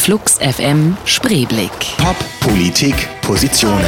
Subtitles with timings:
[0.00, 1.70] Flux FM Spreeblick.
[1.98, 3.84] Pop, Politik, Positionen.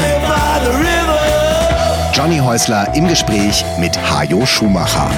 [2.13, 5.11] Johnny Häusler im Gespräch mit Hajo Schumacher.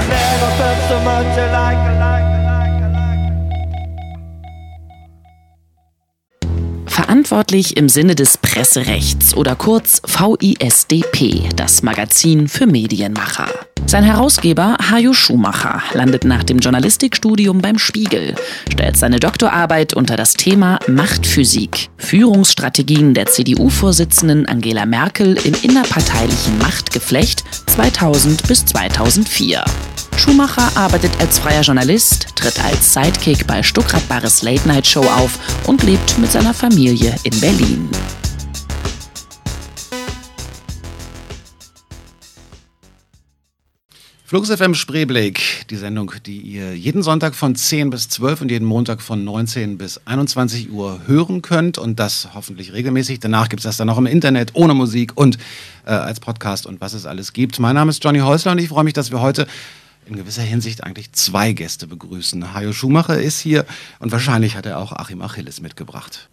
[6.87, 13.49] Verantwortlich im Sinne des Presserechts oder kurz VISDP, das Magazin für Medienmacher.
[13.87, 18.35] Sein Herausgeber Hajo Schumacher landet nach dem Journalistikstudium beim Spiegel,
[18.73, 27.45] stellt seine Doktorarbeit unter das Thema Machtphysik, Führungsstrategien der CDU-Vorsitzenden Angela Merkel im innerparteilichen Machtgeflecht
[27.67, 29.63] 2000 bis 2004.
[30.17, 35.39] Schumacher arbeitet als freier Journalist, tritt als Sidekick bei Stuckrad Barres Late Night Show auf
[35.67, 37.89] und lebt mit seiner Familie in Berlin.
[44.27, 48.65] Flux FM Spreeblick, die Sendung, die ihr jeden Sonntag von 10 bis 12 und jeden
[48.65, 53.21] Montag von 19 bis 21 Uhr hören könnt und das hoffentlich regelmäßig.
[53.21, 55.37] Danach gibt es das dann auch im Internet ohne Musik und
[55.85, 57.59] äh, als Podcast und was es alles gibt.
[57.59, 59.47] Mein Name ist Johnny Häusler und ich freue mich, dass wir heute
[60.07, 62.55] in gewisser Hinsicht eigentlich zwei Gäste begrüßen.
[62.55, 63.67] Hajo Schumacher ist hier
[63.99, 66.31] und wahrscheinlich hat er auch Achim Achilles mitgebracht.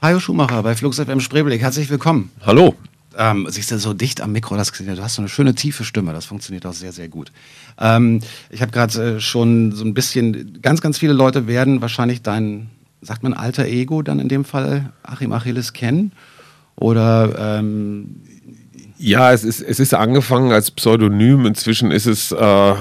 [0.00, 2.30] Hajo Schumacher bei Flux FM Spreeblick, herzlich willkommen.
[2.46, 2.74] Hallo.
[3.16, 6.12] Ähm, siehst du so dicht am Mikro, das, du hast so eine schöne tiefe Stimme,
[6.12, 7.32] das funktioniert auch sehr, sehr gut.
[7.78, 12.22] Ähm, ich habe gerade äh, schon so ein bisschen, ganz, ganz viele Leute werden wahrscheinlich
[12.22, 16.12] dein, sagt man alter Ego dann in dem Fall, Achim Achilles kennen.
[16.76, 18.20] Oder ähm,
[18.98, 21.44] ja, es ist, es ist angefangen als Pseudonym.
[21.44, 22.74] Inzwischen ist es, äh,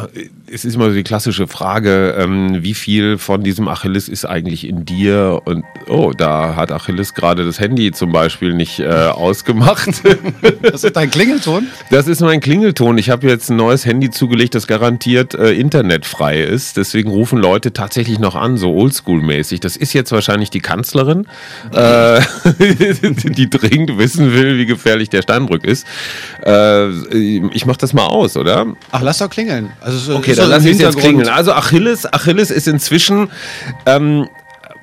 [0.49, 4.85] es ist immer die klassische Frage, ähm, wie viel von diesem Achilles ist eigentlich in
[4.85, 5.41] dir?
[5.43, 10.03] Und oh, da hat Achilles gerade das Handy zum Beispiel nicht äh, ausgemacht.
[10.61, 11.67] das ist dein Klingelton?
[11.91, 12.97] Das ist mein Klingelton.
[12.97, 16.77] Ich habe jetzt ein neues Handy zugelegt, das garantiert äh, internetfrei ist.
[16.77, 19.59] Deswegen rufen Leute tatsächlich noch an, so oldschool-mäßig.
[19.59, 21.27] Das ist jetzt wahrscheinlich die Kanzlerin,
[21.73, 22.21] äh,
[23.01, 25.85] die dringend wissen will, wie gefährlich der Steinbrück ist.
[26.45, 28.67] Äh, ich mach das mal aus, oder?
[28.91, 29.71] Ach, lass doch klingeln.
[29.81, 31.29] Also, okay, dann lass ich jetzt klingeln.
[31.29, 33.29] Also Achilles, Achilles ist inzwischen...
[33.85, 34.27] Ähm,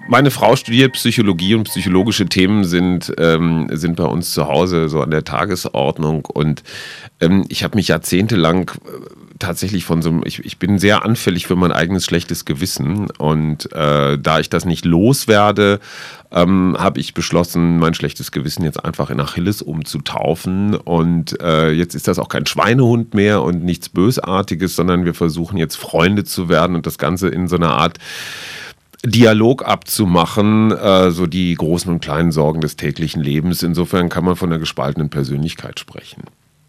[0.09, 5.01] meine Frau studiert Psychologie und psychologische Themen sind, ähm, sind bei uns zu Hause so
[5.01, 6.25] an der Tagesordnung.
[6.25, 6.63] Und
[7.21, 8.73] ähm, ich habe mich jahrzehntelang äh,
[9.43, 13.11] tatsächlich von so einem, ich, ich bin sehr anfällig für mein eigenes schlechtes Gewissen.
[13.19, 15.81] Und äh, da ich das nicht loswerde,
[16.31, 20.77] ähm, habe ich beschlossen, mein schlechtes Gewissen jetzt einfach in Achilles umzutaufen.
[20.77, 25.57] Und äh, jetzt ist das auch kein Schweinehund mehr und nichts Bösartiges, sondern wir versuchen
[25.57, 27.99] jetzt Freunde zu werden und das Ganze in so einer Art
[29.05, 33.65] Dialog abzumachen, äh, so die großen und kleinen Sorgen des täglichen Lebens.
[33.65, 36.23] Insofern kann man von einer gespaltenen Persönlichkeit sprechen.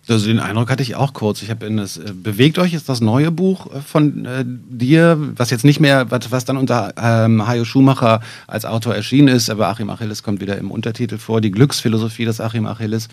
[0.09, 1.41] Also den Eindruck hatte ich auch kurz.
[1.41, 5.17] Ich habe in das äh, Bewegt euch ist das neue Buch äh, von äh, dir,
[5.35, 9.49] was jetzt nicht mehr, was, was dann unter ähm, Hajo Schumacher als Autor erschienen ist,
[9.49, 13.07] aber Achim Achilles kommt wieder im Untertitel vor, die Glücksphilosophie des Achim Achilles.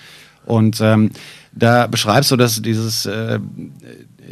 [0.46, 1.10] Und ähm,
[1.52, 3.38] da beschreibst du, dass dieses äh,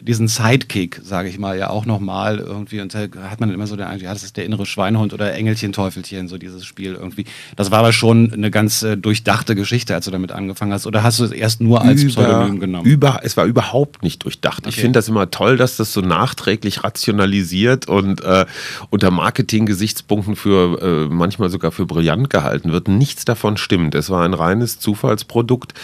[0.02, 3.76] diesen Sidekick, sage ich mal, ja auch nochmal irgendwie, und da hat man immer so
[3.76, 7.24] den Eindruck, ja, das ist der innere Schweinehund oder Engelchen, Teufelchen, so dieses Spiel irgendwie.
[7.56, 10.86] Das war aber schon eine ganz äh, durchdachte Geschichte, als du damit angefangen hast.
[10.86, 12.86] Oder hast du es erst nur als über, Pseudonym genommen?
[12.86, 14.60] Über, es war überhaupt nicht durchdacht.
[14.60, 14.70] Okay.
[14.70, 18.46] Ich finde das immer toll, dass das so nachträglich rationalisiert und äh,
[18.90, 22.88] unter Marketing-Gesichtspunkten für äh, manchmal sogar für brillant gehalten wird.
[22.88, 23.94] Nichts davon stimmt.
[23.94, 25.74] Es war ein reines Zufallsprodukt.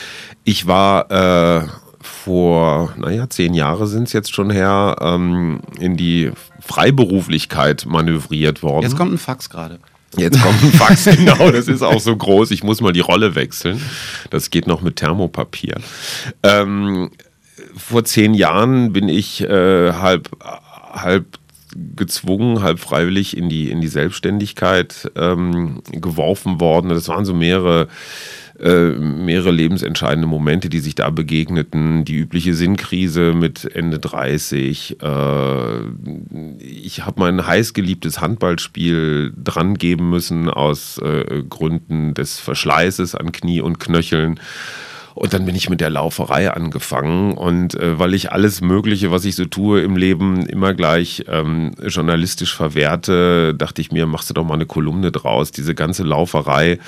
[0.44, 1.66] Ich war äh,
[2.04, 8.82] vor, naja, zehn Jahre sind es jetzt schon her, ähm, in die Freiberuflichkeit manövriert worden.
[8.82, 9.78] Jetzt kommt ein Fax gerade.
[10.16, 12.50] Jetzt kommt ein Fax, genau, das ist auch so groß.
[12.50, 13.80] Ich muss mal die Rolle wechseln.
[14.30, 15.76] Das geht noch mit Thermopapier.
[16.42, 17.10] Ähm,
[17.76, 20.30] vor zehn Jahren bin ich äh, halb,
[20.92, 21.38] halb
[21.96, 26.90] gezwungen, halb freiwillig in die, in die Selbstständigkeit ähm, geworfen worden.
[26.90, 27.88] Das waren so mehrere
[28.58, 32.04] äh, mehrere lebensentscheidende Momente, die sich da begegneten.
[32.04, 34.98] Die übliche Sinnkrise mit Ende 30.
[35.02, 35.78] Äh,
[36.60, 43.80] ich habe mein heißgeliebtes Handballspiel drangeben müssen aus äh, Gründen des Verschleißes an Knie und
[43.80, 44.38] Knöcheln.
[45.14, 47.32] Und dann bin ich mit der Lauferei angefangen.
[47.34, 51.72] Und äh, weil ich alles Mögliche, was ich so tue im Leben, immer gleich ähm,
[51.86, 55.52] journalistisch verwerte, dachte ich mir, machst du doch mal eine Kolumne draus.
[55.52, 56.78] Diese ganze Lauferei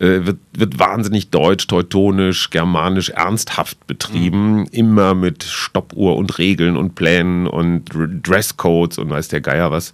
[0.00, 4.60] äh, wird, wird wahnsinnig deutsch, teutonisch, germanisch, ernsthaft betrieben.
[4.60, 4.66] Mhm.
[4.72, 7.90] Immer mit Stoppuhr und Regeln und Plänen und
[8.22, 9.92] Dresscodes und weiß der Geier was.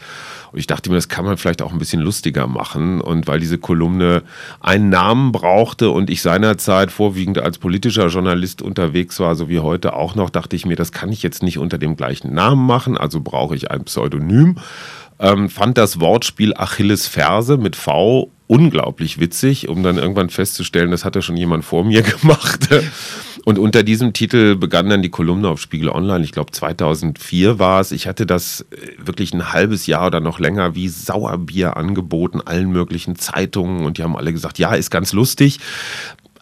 [0.53, 3.00] Und ich dachte mir, das kann man vielleicht auch ein bisschen lustiger machen.
[3.00, 4.23] Und weil diese Kolumne
[4.61, 9.94] einen Namen brauchte und ich seinerzeit vorwiegend als politischer Journalist unterwegs war, so wie heute
[9.94, 12.96] auch noch, dachte ich mir, das kann ich jetzt nicht unter dem gleichen Namen machen,
[12.96, 14.58] also brauche ich ein Pseudonym.
[15.19, 21.05] Ähm, fand das Wortspiel Achilles Ferse mit V unglaublich witzig, um dann irgendwann festzustellen, das
[21.05, 22.69] hat ja schon jemand vor mir gemacht.
[23.44, 26.23] Und unter diesem Titel begann dann die Kolumne auf Spiegel Online.
[26.23, 27.90] Ich glaube 2004 war es.
[27.90, 32.70] Ich hatte das äh, wirklich ein halbes Jahr oder noch länger wie Sauerbier angeboten, allen
[32.70, 33.84] möglichen Zeitungen.
[33.84, 35.58] Und die haben alle gesagt, ja, ist ganz lustig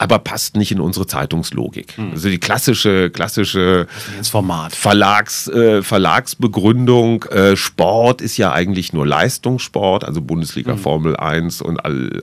[0.00, 1.99] aber passt nicht in unsere Zeitungslogik.
[1.99, 2.12] Mhm.
[2.12, 3.87] Also die klassische, klassische
[4.23, 4.75] Format.
[4.75, 10.79] Verlags, äh, Verlagsbegründung, äh, Sport ist ja eigentlich nur Leistungssport, also Bundesliga, mhm.
[10.79, 12.19] Formel 1 und, all,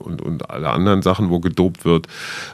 [0.00, 2.08] und, und alle anderen Sachen, wo gedopt wird.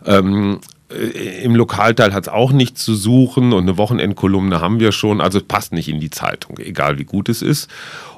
[0.04, 0.60] Ähm,
[0.90, 5.22] äh, Im Lokalteil hat es auch nichts zu suchen und eine Wochenendkolumne haben wir schon,
[5.22, 7.70] also passt nicht in die Zeitung, egal wie gut es ist.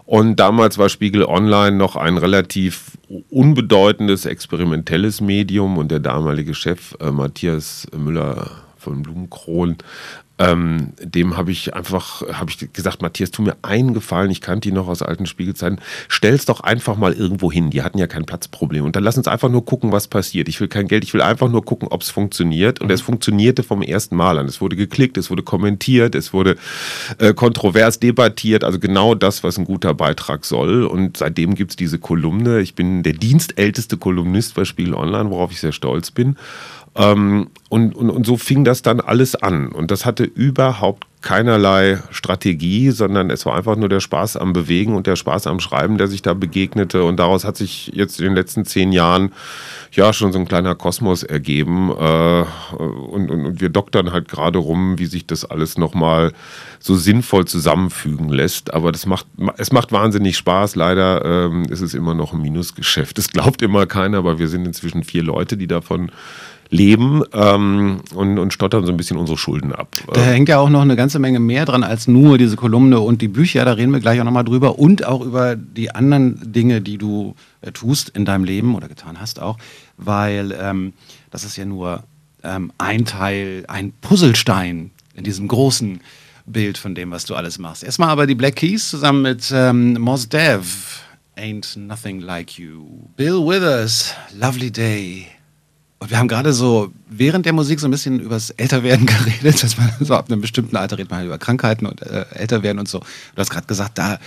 [0.05, 2.99] Und damals war Spiegel Online noch ein relativ
[3.31, 9.77] unbedeutendes experimentelles Medium und der damalige Chef äh, Matthias Müller von Blumenkron
[10.39, 14.69] ähm, dem habe ich einfach, habe ich gesagt, Matthias, tu mir einen Gefallen, ich kannte
[14.69, 17.71] ihn noch aus alten Spiegelzeiten, stell's doch einfach mal irgendwo hin.
[17.71, 18.85] Die hatten ja kein Platzproblem.
[18.85, 20.49] Und dann lass uns einfach nur gucken, was passiert.
[20.49, 22.81] Ich will kein Geld, ich will einfach nur gucken, ob es funktioniert.
[22.81, 22.95] Und mhm.
[22.95, 24.47] es funktionierte vom ersten Mal an.
[24.47, 26.57] Es wurde geklickt, es wurde kommentiert, es wurde
[27.19, 28.65] äh, kontrovers debattiert.
[28.65, 30.85] Also genau das, was ein guter Beitrag soll.
[30.85, 32.61] Und seitdem gibt es diese Kolumne.
[32.61, 36.37] Ich bin der dienstälteste Kolumnist bei Spiegel Online, worauf ich sehr stolz bin.
[36.95, 39.69] Ähm, und, und, und so fing das dann alles an.
[39.73, 44.95] Und das hatte überhaupt keinerlei Strategie, sondern es war einfach nur der Spaß am Bewegen
[44.95, 47.05] und der Spaß am Schreiben, der sich da begegnete.
[47.05, 49.33] Und daraus hat sich jetzt in den letzten zehn Jahren
[49.93, 51.91] ja schon so ein kleiner Kosmos ergeben.
[51.91, 52.45] Äh,
[52.77, 56.33] und, und, und wir doktern halt gerade rum, wie sich das alles nochmal
[56.81, 58.75] so sinnvoll zusammenfügen lässt.
[58.75, 59.27] Aber das macht,
[59.57, 60.77] es macht wahnsinnig Spaß.
[60.77, 63.17] Leider ähm, ist es immer noch ein Minusgeschäft.
[63.17, 66.11] Das glaubt immer keiner, aber wir sind inzwischen vier Leute, die davon
[66.73, 69.89] leben ähm, und, und stottern so ein bisschen unsere Schulden ab.
[70.13, 73.21] Da hängt ja auch noch eine ganze Menge mehr dran als nur diese Kolumne und
[73.21, 73.67] die Bücher.
[73.67, 77.35] Da reden wir gleich auch nochmal drüber und auch über die anderen Dinge, die du
[77.61, 79.59] äh, tust in deinem Leben oder getan hast auch,
[79.99, 80.95] weil ähm,
[81.31, 82.03] das ist ja nur
[82.43, 86.01] ähm, ein Teil, ein Puzzlestein in diesem großen
[86.47, 87.85] Bild von dem, was du alles machst.
[87.85, 90.65] Erstmal aber die Black Keys zusammen mit ähm, Mos Dev.
[91.37, 92.87] Ain't nothing like you.
[93.17, 95.27] Bill Withers, lovely day.
[96.03, 99.79] Und wir haben gerade so während der Musik so ein bisschen übers Älterwerden geredet, dass
[99.79, 102.89] man so ab einem bestimmten Alter redet man halt über Krankheiten und äh, Älterwerden und
[102.89, 102.99] so.
[102.99, 104.19] Du hast gerade gesagt, da äh,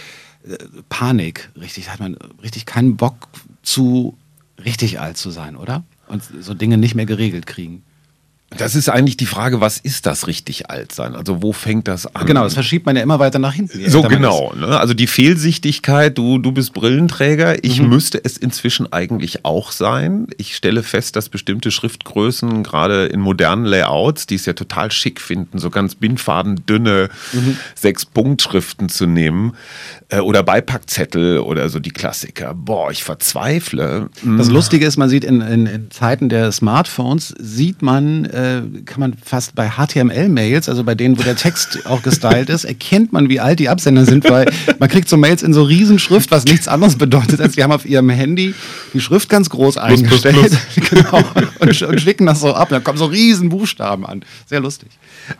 [0.88, 3.28] Panik, richtig, hat man richtig keinen Bock
[3.62, 4.18] zu
[4.64, 5.84] richtig alt zu sein, oder?
[6.08, 7.84] Und so Dinge nicht mehr geregelt kriegen.
[8.52, 11.16] Das ist eigentlich die Frage, was ist das richtig alt sein?
[11.16, 12.26] Also wo fängt das an?
[12.26, 13.90] Genau, das verschiebt man ja immer weiter nach hinten.
[13.90, 14.54] So genau.
[14.56, 14.80] Ne?
[14.80, 17.90] Also die Fehlsichtigkeit, du, du bist Brillenträger, ich mhm.
[17.90, 20.28] müsste es inzwischen eigentlich auch sein.
[20.38, 25.20] Ich stelle fest, dass bestimmte Schriftgrößen, gerade in modernen Layouts, die es ja total schick
[25.20, 27.58] finden, so ganz bindfadendünne mhm.
[27.74, 29.54] Sechs-Punkt-Schriften zu nehmen,
[30.10, 32.54] äh, oder Beipackzettel oder so die Klassiker.
[32.54, 34.10] Boah, ich verzweifle.
[34.24, 39.00] Das Lustige ist, man sieht in, in, in Zeiten der Smartphones, sieht man äh, kann
[39.00, 43.30] man fast bei HTML-Mails, also bei denen, wo der Text auch gestylt ist, erkennt man,
[43.30, 46.68] wie alt die Absender sind, weil man kriegt so Mails in so Riesenschrift, was nichts
[46.68, 48.54] anderes bedeutet, als die haben auf ihrem Handy
[48.94, 50.90] die Schrift ganz groß eingestellt plus, plus.
[50.90, 51.24] genau,
[51.60, 52.68] und, und, schicken das so ab.
[52.70, 54.24] Da kommen so Riesenbuchstaben an.
[54.46, 54.90] Sehr lustig.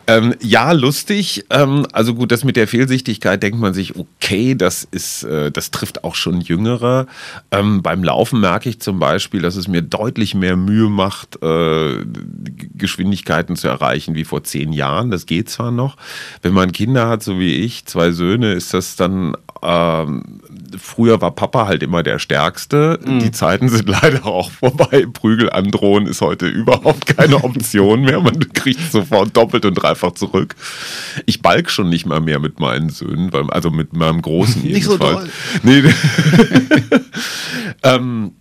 [0.06, 1.44] Ähm, ja, lustig.
[1.50, 5.70] Ähm, also gut, das mit der Fehlsichtigkeit denkt man sich, okay, das ist, äh, das
[5.70, 7.06] trifft auch schon Jüngere.
[7.50, 12.04] Ähm, beim Laufen merke ich zum Beispiel, dass es mir deutlich mehr Mühe macht, äh,
[12.86, 15.10] Geschwindigkeiten zu erreichen wie vor zehn Jahren.
[15.10, 15.96] Das geht zwar noch.
[16.40, 20.40] Wenn man Kinder hat, so wie ich, zwei Söhne, ist das dann ähm,
[20.78, 23.00] früher war Papa halt immer der Stärkste.
[23.04, 23.18] Mhm.
[23.18, 25.06] Die Zeiten sind leider auch vorbei.
[25.12, 28.20] Prügel androhen ist heute überhaupt keine Option mehr.
[28.20, 30.54] Man kriegt sofort doppelt und dreifach zurück.
[31.24, 34.98] Ich balk schon nicht mal mehr mit meinen Söhnen, also mit meinem Großen Nicht so
[34.98, 35.28] doll.
[35.62, 35.82] Nee.
[37.82, 38.32] ähm,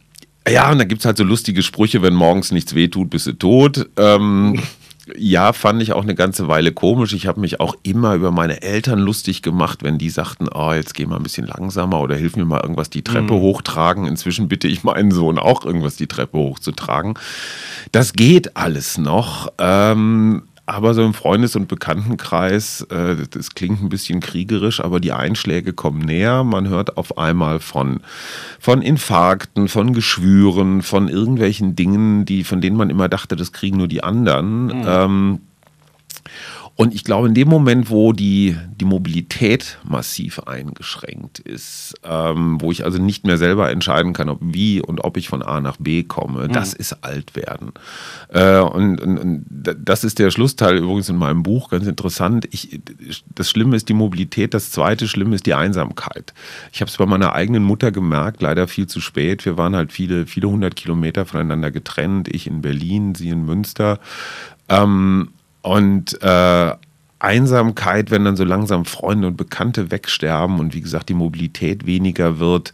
[0.48, 3.34] ja, und da gibt es halt so lustige Sprüche, wenn morgens nichts wehtut, bist du
[3.34, 3.90] tot.
[3.98, 4.62] Ähm,
[5.16, 7.14] ja, fand ich auch eine ganze Weile komisch.
[7.14, 10.94] Ich habe mich auch immer über meine Eltern lustig gemacht, wenn die sagten, oh, jetzt
[10.94, 13.40] geh mal ein bisschen langsamer oder hilf mir mal irgendwas die Treppe mhm.
[13.40, 14.06] hochtragen.
[14.06, 17.16] Inzwischen bitte ich meinen Sohn auch irgendwas die Treppe hochzutragen.
[17.92, 19.52] Das geht alles noch.
[19.58, 25.12] Ähm, aber so im Freundes- und Bekanntenkreis, äh, das klingt ein bisschen kriegerisch, aber die
[25.12, 26.44] Einschläge kommen näher.
[26.44, 28.00] Man hört auf einmal von,
[28.60, 33.78] von Infarkten, von Geschwüren, von irgendwelchen Dingen, die, von denen man immer dachte, das kriegen
[33.78, 34.66] nur die anderen.
[34.66, 34.84] Mhm.
[34.88, 35.40] Ähm,
[36.78, 42.70] Und ich glaube, in dem Moment, wo die, die Mobilität massiv eingeschränkt ist, ähm, wo
[42.70, 45.78] ich also nicht mehr selber entscheiden kann, ob wie und ob ich von A nach
[45.78, 46.52] B komme, mhm.
[46.52, 47.72] das ist alt werden.
[48.28, 52.46] Äh, und, und, und, das ist der Schlussteil übrigens in meinem Buch, ganz interessant.
[52.52, 52.82] Ich,
[53.34, 56.34] das Schlimme ist die Mobilität, das zweite Schlimme ist die Einsamkeit.
[56.74, 59.46] Ich habe es bei meiner eigenen Mutter gemerkt, leider viel zu spät.
[59.46, 62.28] Wir waren halt viele, viele hundert Kilometer voneinander getrennt.
[62.28, 64.00] Ich in Berlin, sie in Münster.
[64.68, 65.30] Ähm,
[65.66, 66.76] und äh,
[67.18, 72.38] Einsamkeit, wenn dann so langsam Freunde und Bekannte wegsterben und wie gesagt die Mobilität weniger
[72.38, 72.72] wird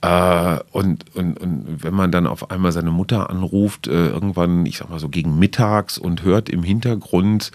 [0.00, 4.78] äh, und, und, und wenn man dann auf einmal seine Mutter anruft, äh, irgendwann, ich
[4.78, 7.52] sag mal so gegen mittags und hört im Hintergrund,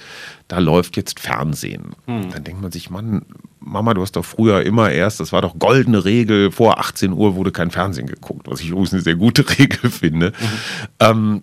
[0.48, 1.96] da läuft jetzt Fernsehen.
[2.06, 2.30] Hm.
[2.32, 3.24] Dann denkt man sich, Mann,
[3.60, 7.36] Mama, du hast doch früher immer erst, das war doch goldene Regel, vor 18 Uhr
[7.36, 10.28] wurde kein Fernsehen geguckt, was ich übrigens eine sehr gute Regel finde.
[10.28, 10.88] Mhm.
[11.02, 11.42] Ähm,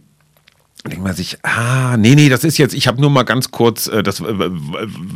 [0.90, 3.86] denkt man sich, ah, nee, nee, das ist jetzt, ich habe nur mal ganz kurz,
[3.86, 4.50] äh, das äh,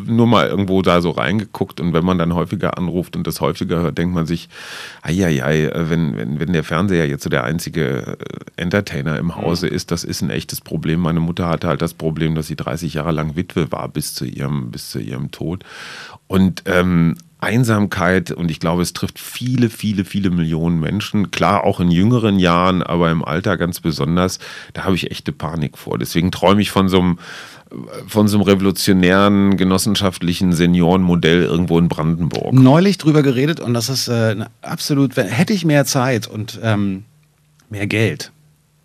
[0.07, 3.83] nur mal irgendwo da so reingeguckt und wenn man dann häufiger anruft und das häufiger
[3.83, 4.49] hört, denkt man sich,
[5.03, 9.67] ei, äh, wenn, wenn, wenn der Fernseher jetzt so der einzige äh, Entertainer im Hause
[9.67, 9.75] mhm.
[9.75, 11.01] ist, das ist ein echtes Problem.
[11.01, 14.25] Meine Mutter hatte halt das Problem, dass sie 30 Jahre lang Witwe war bis zu
[14.25, 15.65] ihrem, bis zu ihrem Tod.
[16.29, 21.31] Und ähm, Einsamkeit und ich glaube, es trifft viele, viele, viele Millionen Menschen.
[21.31, 24.39] Klar, auch in jüngeren Jahren, aber im Alter ganz besonders.
[24.73, 25.99] Da habe ich echte Panik vor.
[25.99, 27.19] Deswegen träume ich von so einem
[28.07, 32.55] von so einem revolutionären genossenschaftlichen Seniorenmodell irgendwo in Brandenburg.
[32.55, 37.05] Neulich drüber geredet und das ist äh, absolut, hätte ich mehr Zeit und ähm,
[37.69, 38.33] mehr Geld,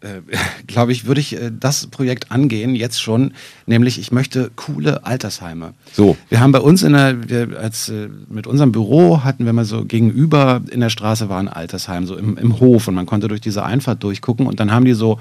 [0.03, 0.21] äh,
[0.67, 3.33] glaube ich, würde ich äh, das Projekt angehen, jetzt schon,
[3.65, 5.73] nämlich ich möchte coole Altersheime.
[5.93, 6.17] So.
[6.29, 9.65] Wir haben bei uns in der, wir als äh, mit unserem Büro hatten wir mal
[9.65, 13.27] so gegenüber in der Straße war ein Altersheim, so im, im Hof und man konnte
[13.27, 15.19] durch diese Einfahrt durchgucken und dann haben die so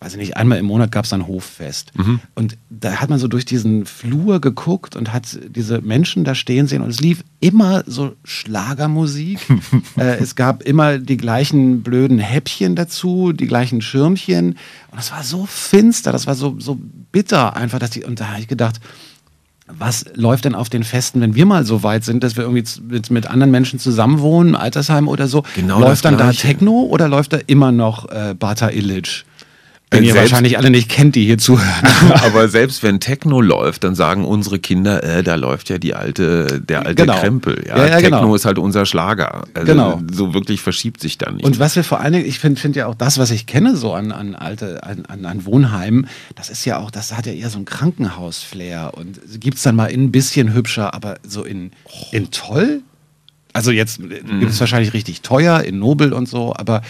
[0.00, 1.96] weiß ich nicht, einmal im Monat gab es ein Hoffest.
[1.96, 2.20] Mhm.
[2.34, 6.66] Und da hat man so durch diesen Flur geguckt und hat diese Menschen da stehen
[6.66, 9.38] sehen und es lief immer so Schlagermusik.
[9.96, 14.50] äh, es gab immer die gleichen blöden Häppchen dazu, die gleichen Schirmchen.
[14.90, 16.78] Und das war so finster, das war so, so
[17.12, 18.80] bitter einfach, dass die, und da habe ich gedacht,
[19.66, 22.64] was läuft denn auf den Festen, wenn wir mal so weit sind, dass wir irgendwie
[22.82, 25.42] mit, mit anderen Menschen zusammenwohnen, Altersheim oder so?
[25.54, 26.42] Genau läuft dann Gleiche.
[26.42, 29.24] da Techno oder läuft da immer noch äh, Bata Illich?
[29.94, 31.86] Den ihr wahrscheinlich alle nicht kennt, die hier zuhören.
[32.24, 36.60] Aber selbst wenn Techno läuft, dann sagen unsere Kinder, äh, da läuft ja die alte,
[36.60, 37.18] der alte genau.
[37.18, 37.64] Krempel.
[37.66, 38.34] Ja, ja, ja Techno genau.
[38.34, 39.44] ist halt unser Schlager.
[39.54, 40.00] Also genau.
[40.12, 41.44] So wirklich verschiebt sich dann nicht.
[41.44, 43.76] Und was wir vor allen Dingen, ich finde find ja auch das, was ich kenne
[43.76, 47.50] so an, an alte, an, an Wohnheimen, das ist ja auch, das hat ja eher
[47.50, 51.70] so ein Krankenhaus-Flair und gibt es dann mal in ein bisschen hübscher, aber so in,
[52.12, 52.82] in toll.
[53.52, 54.40] Also jetzt mhm.
[54.40, 56.82] gibt es wahrscheinlich richtig teuer, in Nobel und so, aber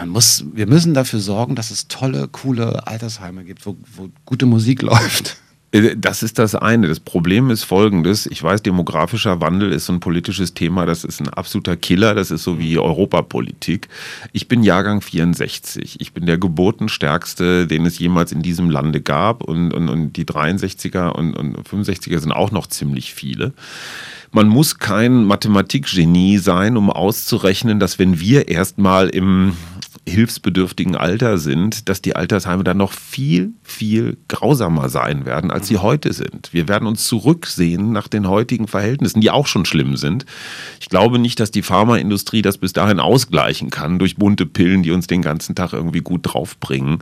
[0.00, 4.46] man muss, wir müssen dafür sorgen, dass es tolle, coole Altersheime gibt, wo, wo gute
[4.46, 5.36] Musik läuft.
[5.72, 6.88] Äh, das ist das eine.
[6.88, 8.24] Das Problem ist folgendes.
[8.24, 10.86] Ich weiß, demografischer Wandel ist so ein politisches Thema.
[10.86, 12.14] Das ist ein absoluter Killer.
[12.14, 13.88] Das ist so wie Europapolitik.
[14.32, 16.00] Ich bin Jahrgang 64.
[16.00, 19.44] Ich bin der geburtenstärkste, den es jemals in diesem Lande gab.
[19.44, 23.52] Und, und, und die 63er und, und 65er sind auch noch ziemlich viele.
[24.32, 29.56] Man muss kein Mathematikgenie sein, um auszurechnen, dass wenn wir erstmal im
[30.08, 35.78] hilfsbedürftigen Alter sind, dass die Altersheime dann noch viel, viel grausamer sein werden, als sie
[35.78, 36.52] heute sind.
[36.52, 40.26] Wir werden uns zurücksehen nach den heutigen Verhältnissen, die auch schon schlimm sind.
[40.80, 44.90] Ich glaube nicht, dass die Pharmaindustrie das bis dahin ausgleichen kann durch bunte Pillen, die
[44.90, 46.98] uns den ganzen Tag irgendwie gut draufbringen.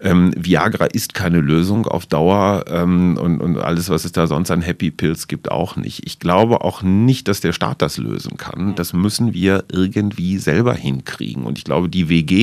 [0.00, 4.50] Ähm, Viagra ist keine Lösung auf Dauer ähm, und, und alles, was es da sonst
[4.50, 6.06] an Happy Pills gibt, auch nicht.
[6.06, 8.74] Ich glaube auch nicht, dass der Staat das lösen kann.
[8.76, 11.44] Das müssen wir irgendwie selber hinkriegen.
[11.44, 12.35] Und ich glaube, die WG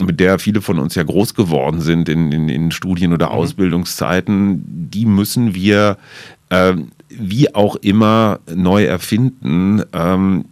[0.00, 3.32] mit der viele von uns ja groß geworden sind in, in, in Studien- oder mhm.
[3.32, 5.98] Ausbildungszeiten, die müssen wir
[6.50, 6.74] äh,
[7.08, 9.82] wie auch immer neu erfinden.
[9.92, 10.46] Ähm,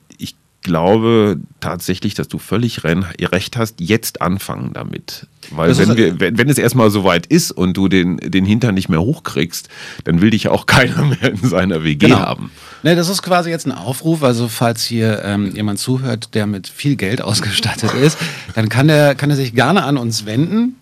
[0.66, 5.28] glaube tatsächlich, dass du völlig recht hast, jetzt anfangen damit.
[5.50, 8.74] Weil wenn, wir, wenn, wenn es erstmal so weit ist und du den, den Hintern
[8.74, 9.68] nicht mehr hochkriegst,
[10.02, 12.18] dann will dich auch keiner mehr in seiner WG genau.
[12.18, 12.50] haben.
[12.82, 14.24] Ne, das ist quasi jetzt ein Aufruf.
[14.24, 18.18] Also falls hier ähm, jemand zuhört, der mit viel Geld ausgestattet ist,
[18.54, 20.76] dann kann er, kann er sich gerne an uns wenden.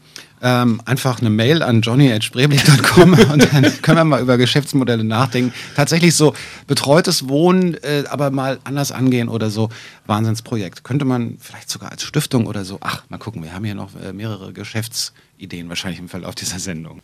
[0.47, 5.55] Ähm, einfach eine Mail an johnny.spreeblick.com und dann können wir mal über Geschäftsmodelle nachdenken.
[5.75, 6.35] Tatsächlich so
[6.67, 9.71] betreutes Wohnen, äh, aber mal anders angehen oder so.
[10.05, 10.85] Wahnsinnsprojekt.
[10.85, 12.77] Könnte man vielleicht sogar als Stiftung oder so.
[12.83, 17.01] Ach, mal gucken, wir haben hier noch äh, mehrere Geschäftsideen wahrscheinlich im Verlauf dieser Sendung.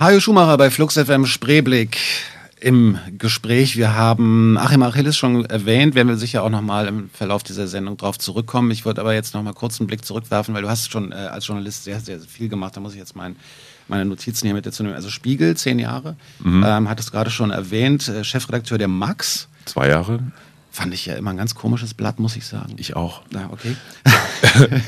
[0.00, 1.98] Hajo Schumacher bei Flux FM Spreeblick
[2.60, 3.76] im Gespräch.
[3.76, 7.96] Wir haben Achim Achilles schon erwähnt, werden wir sicher auch nochmal im Verlauf dieser Sendung
[7.96, 8.70] drauf zurückkommen.
[8.70, 11.46] Ich würde aber jetzt nochmal kurz einen Blick zurückwerfen, weil du hast schon äh, als
[11.46, 12.76] Journalist sehr, sehr viel gemacht.
[12.76, 13.36] Da muss ich jetzt meinen
[13.88, 14.94] meine Notizen hier mit dir zu nehmen.
[14.94, 16.64] Also Spiegel, zehn Jahre, mhm.
[16.66, 19.48] ähm, hattest gerade schon erwähnt, äh, Chefredakteur der Max.
[19.64, 20.20] Zwei Jahre.
[20.70, 22.74] Fand ich ja immer ein ganz komisches Blatt, muss ich sagen.
[22.76, 23.22] Ich auch.
[23.30, 23.74] Na, okay.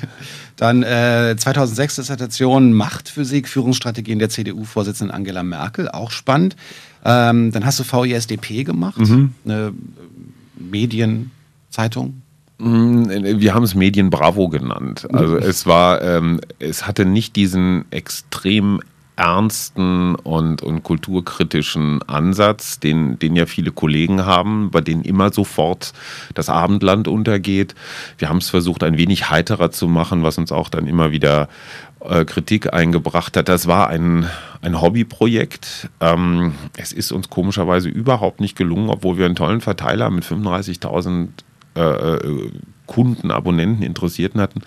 [0.56, 6.54] Dann äh, 2006 Dissertation Machtphysik, Führungsstrategien der CDU-Vorsitzenden Angela Merkel, auch spannend.
[7.04, 9.32] Ähm, dann hast du VISDP gemacht, mhm.
[9.44, 9.72] eine
[10.56, 12.22] Medienzeitung.
[12.58, 13.08] Mm,
[13.40, 15.06] wir haben es Medien Bravo genannt.
[15.12, 18.80] Also es war, ähm, es hatte nicht diesen extrem
[19.20, 25.92] ernsten und, und kulturkritischen Ansatz, den, den ja viele Kollegen haben, bei denen immer sofort
[26.34, 27.74] das Abendland untergeht.
[28.16, 31.48] Wir haben es versucht, ein wenig heiterer zu machen, was uns auch dann immer wieder
[32.00, 33.48] äh, Kritik eingebracht hat.
[33.48, 34.26] Das war ein,
[34.62, 35.90] ein Hobbyprojekt.
[36.00, 41.28] Ähm, es ist uns komischerweise überhaupt nicht gelungen, obwohl wir einen tollen Verteiler mit 35.000
[41.76, 42.50] äh, äh,
[42.86, 44.62] Kunden, Abonnenten, Interessierten hatten.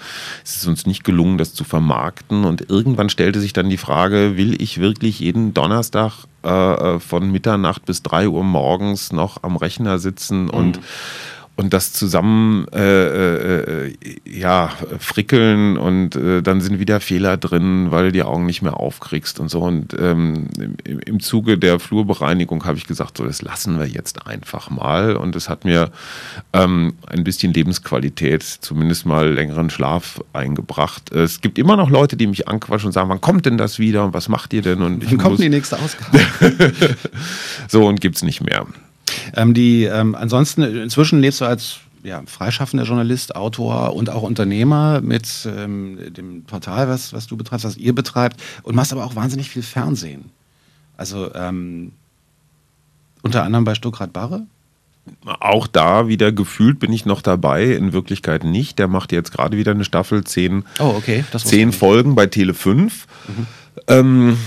[0.46, 2.46] Es ist uns nicht gelungen, das zu vermarkten.
[2.46, 6.14] Und irgendwann stellte sich dann die Frage, will ich wirklich jeden Donnerstag
[6.46, 10.84] äh, äh von Mitternacht bis 3 Uhr morgens noch am Rechner sitzen und mhm
[11.56, 13.94] und das zusammen äh, äh, äh,
[14.26, 18.78] ja, frickeln und äh, dann sind wieder Fehler drin, weil du die Augen nicht mehr
[18.80, 19.62] aufkriegst und so.
[19.62, 20.48] Und ähm,
[20.84, 25.16] im, im Zuge der Flurbereinigung habe ich gesagt, so, das lassen wir jetzt einfach mal.
[25.16, 25.92] Und es hat mir
[26.54, 31.12] ähm, ein bisschen Lebensqualität, zumindest mal längeren Schlaf eingebracht.
[31.12, 34.06] Es gibt immer noch Leute, die mich anquatschen und sagen, wann kommt denn das wieder
[34.06, 34.82] und was macht ihr denn?
[34.82, 36.20] Und ich wann kommt die nächste Ausgabe?
[37.68, 38.66] so und gibt es nicht mehr.
[39.36, 45.02] Ähm, die, ähm, ansonsten, inzwischen lebst du als ja, freischaffender Journalist, Autor und auch Unternehmer
[45.02, 49.16] mit ähm, dem Portal, was, was du betreibst, was ihr betreibt und machst aber auch
[49.16, 50.30] wahnsinnig viel Fernsehen.
[50.98, 51.94] Also ähm,
[53.22, 54.46] unter anderem bei Stuckrad Barre.
[55.26, 58.80] Auch da wieder gefühlt bin ich noch dabei, in Wirklichkeit nicht.
[58.80, 61.26] Der macht jetzt gerade wieder eine Staffel, zehn, oh, okay.
[61.38, 63.08] zehn Folgen bei Tele 5.
[63.28, 63.48] Mhm.
[63.88, 64.38] Ähm,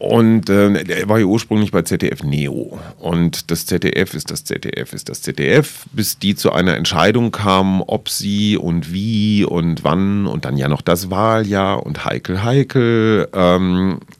[0.00, 2.78] und äh, er war ja ursprünglich bei ZDF Neo.
[2.98, 7.82] Und das ZDF ist das ZDF ist das ZDF, bis die zu einer Entscheidung kamen,
[7.86, 13.28] ob sie und wie und wann und dann ja noch das Wahljahr und heikel heikel.
[13.34, 14.00] Ähm,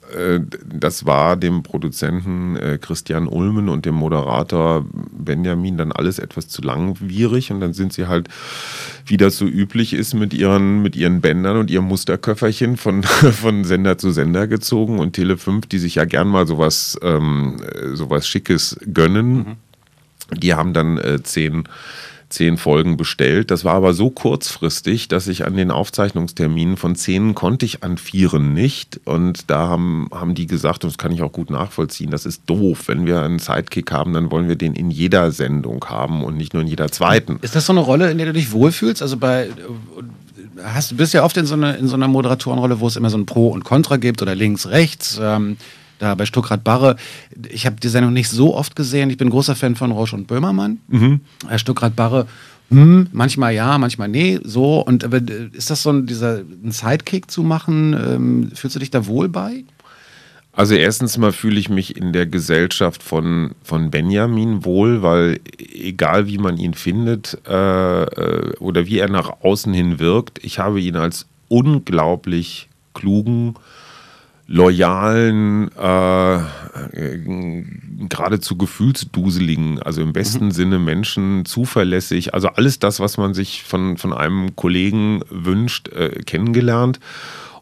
[0.65, 6.61] das war dem Produzenten äh, Christian Ulmen und dem Moderator Benjamin dann alles etwas zu
[6.61, 8.27] langwierig und dann sind sie halt,
[9.05, 13.63] wie das so üblich ist, mit ihren, mit ihren Bändern und ihrem Musterköfferchen von, von
[13.63, 17.57] Sender zu Sender gezogen und Tele5, die sich ja gern mal sowas, ähm,
[17.93, 19.55] sowas Schickes gönnen, mhm.
[20.37, 21.63] die haben dann äh, zehn
[22.31, 23.51] zehn Folgen bestellt.
[23.51, 27.97] Das war aber so kurzfristig, dass ich an den Aufzeichnungsterminen von zehn konnte ich an
[27.97, 28.99] vieren nicht.
[29.05, 32.43] Und da haben, haben die gesagt, und das kann ich auch gut nachvollziehen, das ist
[32.47, 32.87] doof.
[32.87, 36.53] Wenn wir einen Sidekick haben, dann wollen wir den in jeder Sendung haben und nicht
[36.53, 37.39] nur in jeder zweiten.
[37.41, 39.01] Ist das so eine Rolle, in der du dich wohlfühlst?
[39.01, 39.49] Also bei
[40.63, 43.09] hast, du bist ja oft in so, einer, in so einer Moderatorenrolle, wo es immer
[43.09, 45.19] so ein Pro und Contra gibt oder links, rechts.
[45.21, 45.57] Ähm,
[46.01, 46.95] da bei Stuckrad Barre.
[47.49, 49.09] Ich habe die Sendung nicht so oft gesehen.
[49.09, 50.79] Ich bin großer Fan von Rausch und Böhmermann.
[50.87, 51.21] Mhm.
[51.49, 52.27] Äh, Stuckrad Barre,
[52.69, 54.79] hm, manchmal ja, manchmal nee, so.
[54.79, 55.19] Und aber
[55.51, 57.93] ist das so ein, dieser ein Sidekick zu machen?
[57.93, 59.65] Ähm, fühlst du dich da wohl bei?
[60.53, 66.27] Also erstens mal fühle ich mich in der Gesellschaft von, von Benjamin wohl, weil egal
[66.27, 70.81] wie man ihn findet äh, äh oder wie er nach außen hin wirkt, ich habe
[70.81, 73.55] ihn als unglaublich klugen,
[74.51, 76.39] loyalen, äh,
[78.09, 80.51] geradezu gefühlsduseligen, also im besten mhm.
[80.51, 86.21] Sinne Menschen, zuverlässig, also alles das, was man sich von, von einem Kollegen wünscht, äh,
[86.25, 86.99] kennengelernt.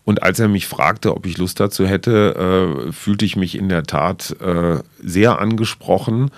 [0.04, 3.70] Und als er mich fragte, ob ich Lust dazu hätte, äh, fühlte ich mich in
[3.70, 6.32] der Tat äh, sehr angesprochen.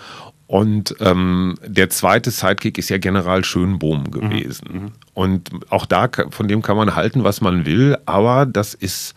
[0.48, 4.12] Und ähm, der zweite Sidekick ist ja General Schönbohm mhm.
[4.12, 4.68] gewesen.
[4.70, 4.92] Mhm.
[5.14, 9.14] Und auch da, von dem kann man halten, was man will, aber das ist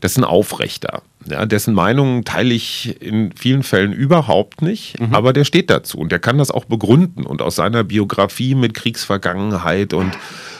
[0.00, 1.02] das ist ein Aufrechter.
[1.26, 5.14] Ja, dessen Meinung teile ich in vielen Fällen überhaupt nicht, mhm.
[5.14, 7.24] aber der steht dazu und der kann das auch begründen.
[7.24, 10.12] Und aus seiner Biografie mit Kriegsvergangenheit und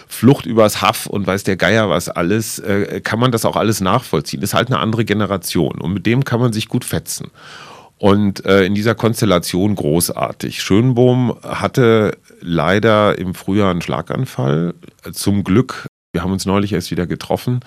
[0.09, 3.81] Flucht übers Haff und weiß der Geier was alles, äh, kann man das auch alles
[3.81, 4.43] nachvollziehen.
[4.43, 7.31] Ist halt eine andere Generation und mit dem kann man sich gut fetzen.
[7.99, 10.63] Und äh, in dieser Konstellation großartig.
[10.63, 14.75] Schönbohm hatte leider im Frühjahr einen Schlaganfall.
[15.13, 17.61] Zum Glück, wir haben uns neulich erst wieder getroffen,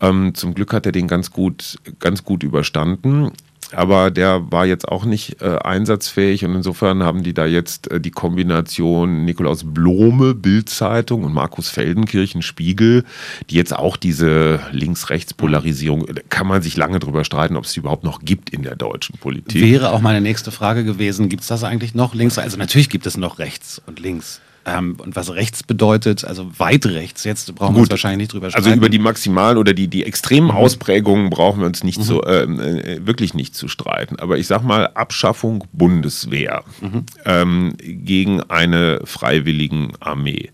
[0.00, 3.32] ähm, zum Glück hat er den ganz gut, ganz gut überstanden.
[3.74, 8.00] Aber der war jetzt auch nicht äh, einsatzfähig und insofern haben die da jetzt äh,
[8.00, 13.04] die Kombination Nikolaus Blome, Bildzeitung und Markus Feldenkirchen, Spiegel,
[13.50, 17.80] die jetzt auch diese Links-Rechts-Polarisierung, äh, kann man sich lange drüber streiten, ob es die
[17.80, 19.62] überhaupt noch gibt in der deutschen Politik.
[19.62, 22.38] Wäre auch meine nächste Frage gewesen, gibt es das eigentlich noch links?
[22.38, 24.40] Also natürlich gibt es noch rechts und links.
[24.64, 27.24] Ähm, und was rechts bedeutet, also weit rechts.
[27.24, 28.64] Jetzt brauchen wir uns wahrscheinlich nicht drüber sprechen.
[28.64, 30.56] Also über die maximalen oder die, die extremen mhm.
[30.56, 32.04] Ausprägungen brauchen wir uns nicht mhm.
[32.04, 34.16] so, äh, äh, wirklich nicht zu streiten.
[34.18, 37.04] Aber ich sag mal, Abschaffung Bundeswehr mhm.
[37.24, 40.50] ähm, gegen eine freiwilligen Armee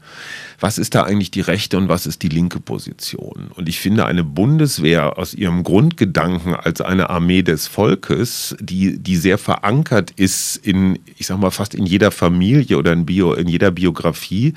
[0.61, 3.51] was ist da eigentlich die rechte und was ist die linke Position?
[3.55, 9.17] Und ich finde eine Bundeswehr aus ihrem Grundgedanken als eine Armee des Volkes, die, die
[9.17, 13.47] sehr verankert ist in, ich sag mal, fast in jeder Familie oder in, Bio, in
[13.47, 14.55] jeder Biografie,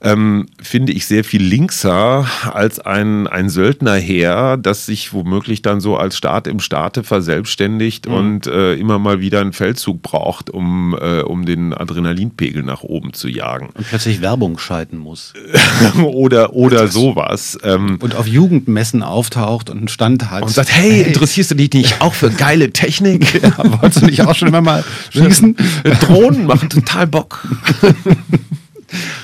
[0.00, 5.96] ähm, finde ich sehr viel linkser als ein, ein Söldnerheer, das sich womöglich dann so
[5.96, 8.14] als Staat im Staate verselbstständigt mhm.
[8.14, 13.12] und äh, immer mal wieder einen Feldzug braucht, um, äh, um den Adrenalinpegel nach oben
[13.12, 13.70] zu jagen.
[13.74, 15.32] Und plötzlich Werbung schalten muss.
[16.02, 17.58] oder oder sowas.
[17.64, 20.44] Ähm, und auf Jugendmessen auftaucht und einen Stand hat.
[20.44, 21.02] Und sagt, hey, hey.
[21.02, 23.42] interessierst du dich nicht auch für geile Technik?
[23.42, 25.56] ja, wolltest du nicht auch schon immer mal schießen?
[26.00, 27.48] Drohnen machen total Bock.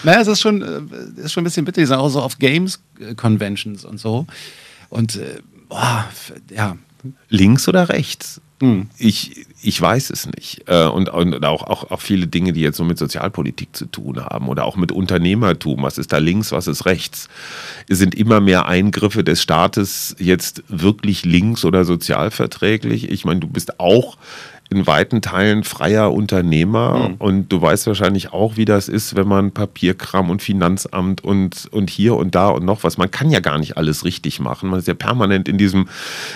[0.03, 1.81] Naja, es ist schon, äh, ist schon ein bisschen bitter.
[1.81, 4.27] Die sind auch so auf Games-Conventions und so.
[4.89, 6.09] Und äh, boah,
[6.55, 6.77] ja.
[7.29, 8.41] Links oder rechts?
[8.61, 8.89] Hm.
[8.99, 10.63] Ich, ich weiß es nicht.
[10.67, 14.25] Äh, und, und auch, auch, auch viele Dinge, die jetzt so mit Sozialpolitik zu tun
[14.25, 15.83] haben oder auch mit Unternehmertum.
[15.83, 17.29] Was ist da links, was ist rechts?
[17.89, 23.11] Es sind immer mehr Eingriffe des Staates jetzt wirklich links oder sozialverträglich.
[23.11, 24.17] Ich meine, du bist auch
[24.71, 27.15] in weiten Teilen freier Unternehmer mhm.
[27.19, 31.91] und du weißt wahrscheinlich auch, wie das ist, wenn man Papierkram und Finanzamt und, und
[31.91, 32.97] hier und da und noch was.
[32.97, 34.71] Man kann ja gar nicht alles richtig machen.
[34.71, 35.89] Man ist ja permanent in diesem,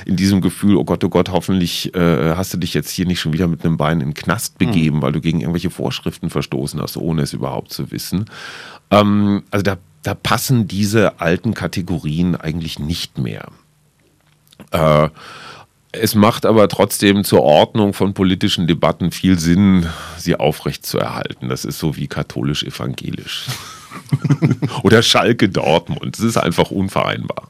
[0.05, 3.21] in diesem Gefühl, oh Gott, oh Gott, hoffentlich äh, hast du dich jetzt hier nicht
[3.21, 4.67] schon wieder mit einem Bein in den Knast mhm.
[4.67, 5.03] begeben, mhm.
[5.03, 8.27] weil du gegen irgendwelche Vorschriften verstoßen hast, ohne es überhaupt zu wissen.
[8.91, 13.49] Ähm, also da, da passen diese alten Kategorien eigentlich nicht mehr.
[14.71, 15.09] Äh,
[15.92, 19.87] es macht aber trotzdem zur Ordnung von politischen Debatten viel Sinn,
[20.18, 21.48] sie aufrechtzuerhalten.
[21.48, 23.46] Das ist so wie katholisch-evangelisch.
[24.83, 26.18] Oder Schalke Dortmund.
[26.18, 27.48] Das ist einfach unvereinbar.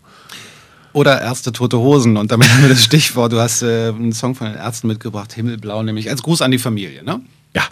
[0.92, 2.16] Oder Ärzte Tote Hosen.
[2.16, 3.32] Und damit haben wir das Stichwort.
[3.32, 6.58] Du hast äh, einen Song von den Ärzten mitgebracht, Himmelblau, nämlich als Gruß an die
[6.58, 7.20] Familie, ne?
[7.54, 7.64] Ja.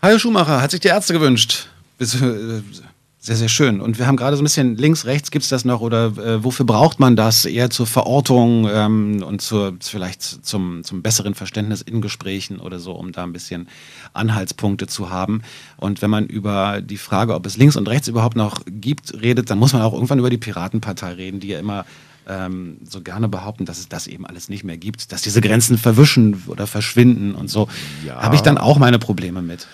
[0.00, 1.68] Hajo Schumacher hat sich die Ärzte gewünscht.
[1.98, 2.62] Bis, äh,
[3.20, 3.80] sehr, sehr schön.
[3.80, 6.44] Und wir haben gerade so ein bisschen links, rechts gibt es das noch oder äh,
[6.44, 7.44] wofür braucht man das?
[7.44, 12.92] Eher zur Verortung ähm, und zur, vielleicht zum, zum besseren Verständnis in Gesprächen oder so,
[12.92, 13.68] um da ein bisschen
[14.12, 15.42] Anhaltspunkte zu haben.
[15.76, 19.50] Und wenn man über die Frage, ob es links und rechts überhaupt noch gibt, redet,
[19.50, 21.86] dann muss man auch irgendwann über die Piratenpartei reden, die ja immer
[22.28, 25.76] ähm, so gerne behaupten, dass es das eben alles nicht mehr gibt, dass diese Grenzen
[25.76, 27.68] verwischen oder verschwinden und so.
[28.06, 28.22] Ja.
[28.22, 29.66] Habe ich dann auch meine Probleme mit.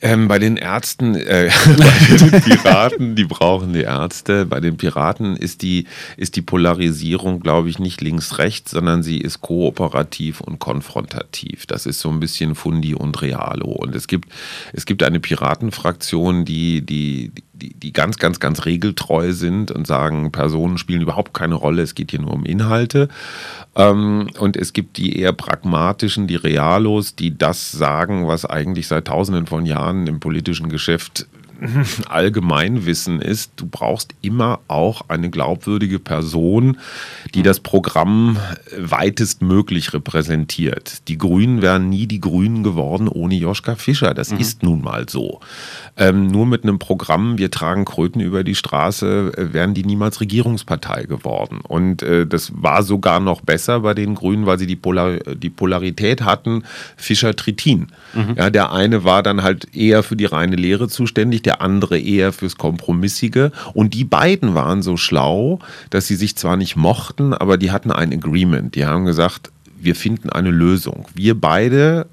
[0.00, 4.46] Ähm, bei den Ärzten, äh, bei den Piraten, die brauchen die Ärzte.
[4.46, 9.40] Bei den Piraten ist die, ist die Polarisierung, glaube ich, nicht links-rechts, sondern sie ist
[9.40, 11.66] kooperativ und konfrontativ.
[11.66, 13.68] Das ist so ein bisschen Fundi und Realo.
[13.68, 14.30] Und es gibt,
[14.72, 20.32] es gibt eine Piratenfraktion, die, die, die, die ganz, ganz, ganz regeltreu sind und sagen,
[20.32, 23.08] Personen spielen überhaupt keine Rolle, es geht hier nur um Inhalte.
[23.74, 29.06] Ähm, und es gibt die eher pragmatischen, die Realos, die das sagen, was eigentlich seit
[29.06, 31.26] tausenden von Jahren im politischen Geschäft
[32.08, 36.78] Allgemeinwissen ist, du brauchst immer auch eine glaubwürdige Person,
[37.34, 38.38] die das Programm
[38.76, 41.08] weitestmöglich repräsentiert.
[41.08, 44.14] Die Grünen wären nie die Grünen geworden ohne Joschka Fischer.
[44.14, 44.38] Das mhm.
[44.38, 45.40] ist nun mal so.
[45.96, 50.20] Ähm, nur mit einem Programm, wir tragen Kröten über die Straße, äh, wären die niemals
[50.20, 51.60] Regierungspartei geworden.
[51.66, 55.50] Und äh, das war sogar noch besser bei den Grünen, weil sie die, Polar die
[55.50, 56.62] Polarität hatten,
[56.96, 57.88] Fischer-Trittin.
[58.14, 58.34] Mhm.
[58.36, 62.34] Ja, der eine war dann halt eher für die reine Lehre zuständig, der andere eher
[62.34, 63.52] fürs Kompromissige.
[63.72, 67.90] Und die beiden waren so schlau, dass sie sich zwar nicht mochten, aber die hatten
[67.90, 68.74] ein Agreement.
[68.74, 71.06] Die haben gesagt, wir finden eine Lösung.
[71.14, 72.06] Wir beide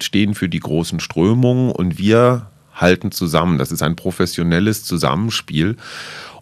[0.00, 3.58] stehen für die großen Strömungen und wir halten zusammen.
[3.58, 5.76] Das ist ein professionelles Zusammenspiel.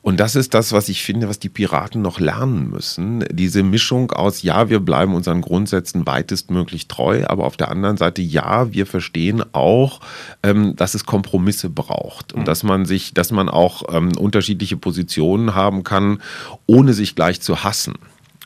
[0.07, 3.25] Und das ist das, was ich finde, was die Piraten noch lernen müssen.
[3.33, 8.23] Diese Mischung aus, ja, wir bleiben unseren Grundsätzen weitestmöglich treu, aber auf der anderen Seite,
[8.23, 9.99] ja, wir verstehen auch,
[10.45, 12.45] ähm, dass es Kompromisse braucht und mhm.
[12.45, 16.23] dass man sich, dass man auch ähm, unterschiedliche Positionen haben kann,
[16.67, 17.95] ohne sich gleich zu hassen.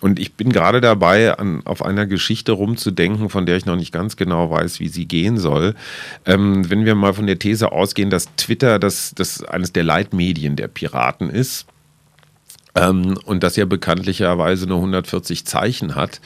[0.00, 3.92] Und ich bin gerade dabei, an, auf einer Geschichte rumzudenken, von der ich noch nicht
[3.92, 5.74] ganz genau weiß, wie sie gehen soll.
[6.24, 10.56] Ähm, wenn wir mal von der These ausgehen, dass Twitter das, das eines der Leitmedien
[10.56, 11.66] der Piraten ist,
[12.74, 16.20] Ähm, und das ja bekanntlicherweise nur 140 Zeichen hat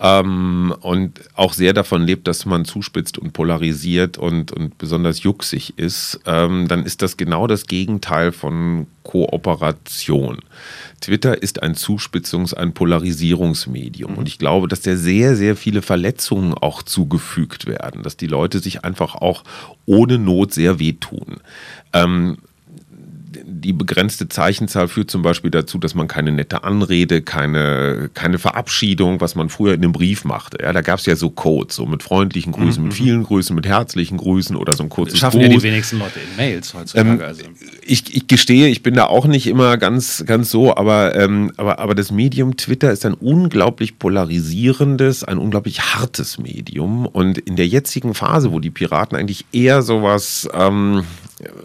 [0.00, 5.76] ähm, und auch sehr davon lebt, dass man zuspitzt und polarisiert und, und besonders jucksig
[5.76, 10.38] ist, ähm, dann ist das genau das Gegenteil von Kooperation.
[11.00, 14.16] Twitter ist ein Zuspitzungs-, ein Polarisierungsmedium.
[14.16, 18.60] Und ich glaube, dass da sehr, sehr viele Verletzungen auch zugefügt werden, dass die Leute
[18.60, 19.42] sich einfach auch
[19.86, 21.38] ohne Not sehr wehtun.
[21.92, 22.38] Ähm,
[23.58, 29.20] die begrenzte Zeichenzahl führt zum Beispiel dazu, dass man keine nette Anrede, keine, keine Verabschiedung,
[29.20, 30.58] was man früher in einem Brief machte.
[30.62, 32.88] Ja, da gab es ja so Codes, so mit freundlichen Grüßen, mhm.
[32.88, 35.48] mit vielen Grüßen, mit herzlichen Grüßen oder so ein kurzes Schaffen Gruß.
[35.48, 37.10] ja die wenigsten Leute in Mails heutzutage.
[37.10, 37.42] Ähm, also.
[37.82, 41.78] ich, ich gestehe, ich bin da auch nicht immer ganz, ganz so, aber, ähm, aber,
[41.78, 47.06] aber das Medium Twitter ist ein unglaublich polarisierendes, ein unglaublich hartes Medium.
[47.06, 51.04] Und in der jetzigen Phase, wo die Piraten eigentlich eher sowas, ähm,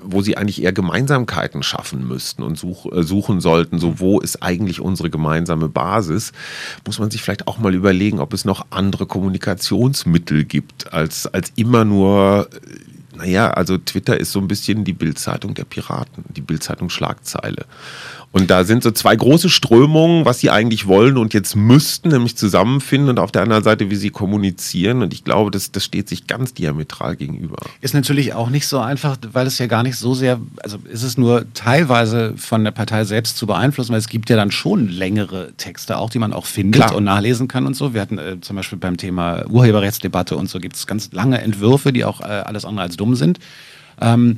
[0.03, 4.43] wo sie eigentlich eher Gemeinsamkeiten schaffen müssten und such, äh, suchen sollten, so wo ist
[4.43, 6.31] eigentlich unsere gemeinsame Basis,
[6.85, 11.51] muss man sich vielleicht auch mal überlegen, ob es noch andere Kommunikationsmittel gibt, als, als
[11.55, 16.41] immer nur äh, naja, also Twitter ist so ein bisschen die Bildzeitung der Piraten, die
[16.41, 17.65] Bildzeitung Schlagzeile.
[18.33, 22.35] Und da sind so zwei große Strömungen, was sie eigentlich wollen und jetzt müssten, nämlich
[22.35, 25.03] zusammenfinden und auf der anderen Seite, wie sie kommunizieren.
[25.03, 27.57] Und ich glaube, das, das steht sich ganz diametral gegenüber.
[27.81, 31.03] Ist natürlich auch nicht so einfach, weil es ja gar nicht so sehr, also ist
[31.03, 34.89] es nur teilweise von der Partei selbst zu beeinflussen, weil es gibt ja dann schon
[34.89, 36.95] längere Texte auch, die man auch findet Klar.
[36.95, 37.93] und nachlesen kann und so.
[37.93, 41.93] Wir hatten äh, zum Beispiel beim Thema Urheberrechtsdebatte und so gibt es ganz lange Entwürfe,
[41.93, 43.37] die auch äh, alles andere als dumm sind.
[44.01, 44.37] Ähm,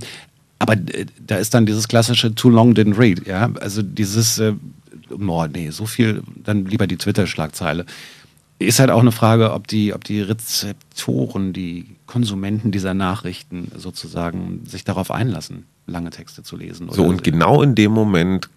[0.60, 3.50] aber äh, da ist dann dieses klassische Too long didn't read, ja.
[3.60, 4.54] Also dieses, äh,
[5.10, 7.86] oh, nee, so viel, dann lieber die Twitter-Schlagzeile.
[8.58, 14.62] Ist halt auch eine Frage, ob die, ob die Rezeptoren, die Konsumenten dieser Nachrichten sozusagen
[14.65, 16.88] sich darauf einlassen, lange Texte zu lesen.
[16.89, 18.50] so, und genau in dem Moment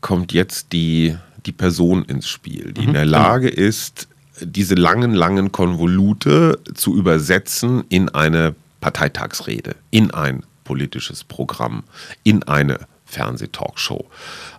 [0.00, 3.68] kommt jetzt die, die Person ins Spiel, die mhm, in der Lage genau.
[3.68, 4.08] ist,
[4.40, 11.82] diese langen, langen Konvolute zu übersetzen in eine Parteitagsrede, in ein politisches Programm
[12.22, 12.78] in eine
[13.10, 14.06] Fernsehtalkshow.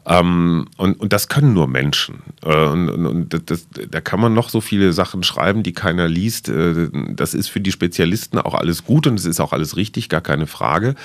[0.06, 2.24] Ähm, und, und das können nur Menschen.
[2.44, 6.50] Äh, und, und das, da kann man noch so viele Sachen schreiben, die keiner liest.
[6.50, 10.10] Äh, das ist für die Spezialisten auch alles gut und es ist auch alles richtig,
[10.10, 10.96] gar keine Frage.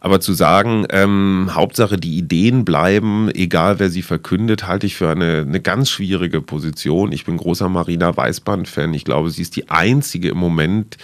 [0.00, 5.10] Aber zu sagen, ähm, Hauptsache die Ideen bleiben, egal wer sie verkündet, halte ich für
[5.10, 7.12] eine, eine ganz schwierige Position.
[7.12, 8.94] Ich bin großer Marina Weißband-Fan.
[8.94, 10.96] Ich glaube, sie ist die einzige im Moment,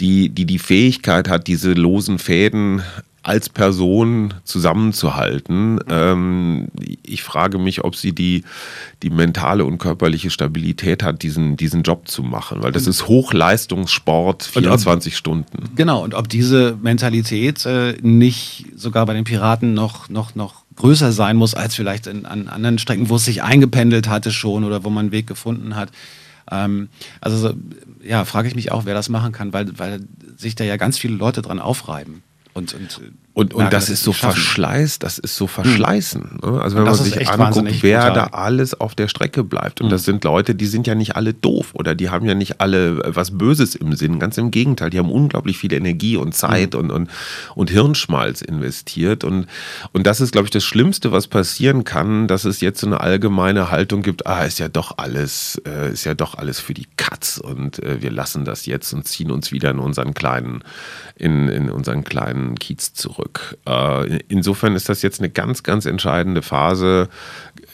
[0.00, 2.82] die, die die Fähigkeit hat, diese losen Fäden
[3.22, 5.78] als Person zusammenzuhalten.
[5.88, 6.68] Ähm,
[7.02, 8.44] ich frage mich, ob sie die,
[9.02, 14.44] die mentale und körperliche Stabilität hat, diesen, diesen Job zu machen, weil das ist Hochleistungssport
[14.44, 15.70] 24 ob, Stunden.
[15.76, 21.12] Genau, und ob diese Mentalität äh, nicht sogar bei den Piraten noch, noch, noch größer
[21.12, 24.82] sein muss als vielleicht in, an anderen Strecken, wo es sich eingependelt hatte schon oder
[24.82, 25.90] wo man einen Weg gefunden hat.
[26.50, 26.88] Ähm,
[27.20, 27.52] also
[28.02, 30.00] ja, frage ich mich auch, wer das machen kann, weil, weil
[30.38, 32.22] sich da ja ganz viele Leute dran aufreiben.
[32.52, 33.00] Und, und
[33.32, 36.40] und, und das, ist so Verschleiß, das ist so Verschleißen.
[36.42, 36.54] Hm.
[36.58, 38.14] Also wenn man sich anguckt, wer brutal.
[38.14, 39.80] da alles auf der Strecke bleibt.
[39.80, 39.90] Und hm.
[39.92, 42.98] das sind Leute, die sind ja nicht alle doof oder die haben ja nicht alle
[43.04, 44.18] äh, was Böses im Sinn.
[44.18, 46.80] Ganz im Gegenteil, die haben unglaublich viel Energie und Zeit hm.
[46.80, 47.10] und, und,
[47.54, 49.22] und Hirnschmalz investiert.
[49.22, 49.46] Und,
[49.92, 53.00] und das ist, glaube ich, das Schlimmste, was passieren kann, dass es jetzt so eine
[53.00, 56.88] allgemeine Haltung gibt, ah, ist ja doch alles, äh, ist ja doch alles für die
[56.96, 60.64] Katz und äh, wir lassen das jetzt und ziehen uns wieder in unseren kleinen,
[61.14, 63.58] in, in unseren kleinen Kiez zurück zurück.
[63.66, 67.08] Äh, insofern ist das jetzt eine ganz, ganz entscheidende Phase.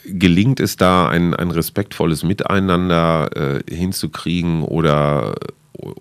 [0.05, 5.35] Gelingt es da, ein, ein respektvolles Miteinander äh, hinzukriegen oder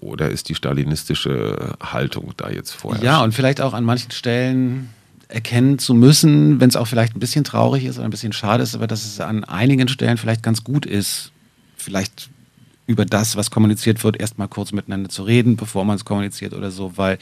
[0.01, 3.05] oder ist die stalinistische Haltung da jetzt vorher?
[3.05, 4.89] Ja, und vielleicht auch an manchen Stellen
[5.29, 8.63] erkennen zu müssen, wenn es auch vielleicht ein bisschen traurig ist oder ein bisschen schade
[8.63, 11.31] ist, aber dass es an einigen Stellen vielleicht ganz gut ist,
[11.77, 12.31] vielleicht
[12.87, 16.71] über das, was kommuniziert wird, erstmal kurz miteinander zu reden, bevor man es kommuniziert oder
[16.71, 17.19] so, weil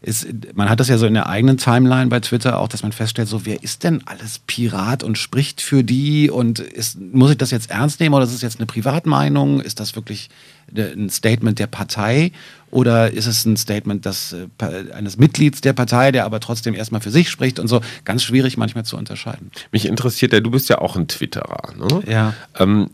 [0.00, 2.92] ist, man hat das ja so in der eigenen Timeline bei Twitter auch, dass man
[2.92, 7.36] feststellt, so wer ist denn alles Pirat und spricht für die und ist, muss ich
[7.36, 9.60] das jetzt ernst nehmen oder ist es jetzt eine Privatmeinung?
[9.60, 10.30] Ist das wirklich
[10.76, 12.30] ein Statement der Partei
[12.70, 17.00] oder ist es ein Statement des, äh, eines Mitglieds der Partei, der aber trotzdem erstmal
[17.00, 17.80] für sich spricht und so?
[18.04, 19.50] Ganz schwierig manchmal zu unterscheiden.
[19.72, 21.74] Mich interessiert ja, du bist ja auch ein Twitterer.
[21.76, 22.02] Ne?
[22.06, 22.34] Ja.
[22.58, 22.90] Ähm,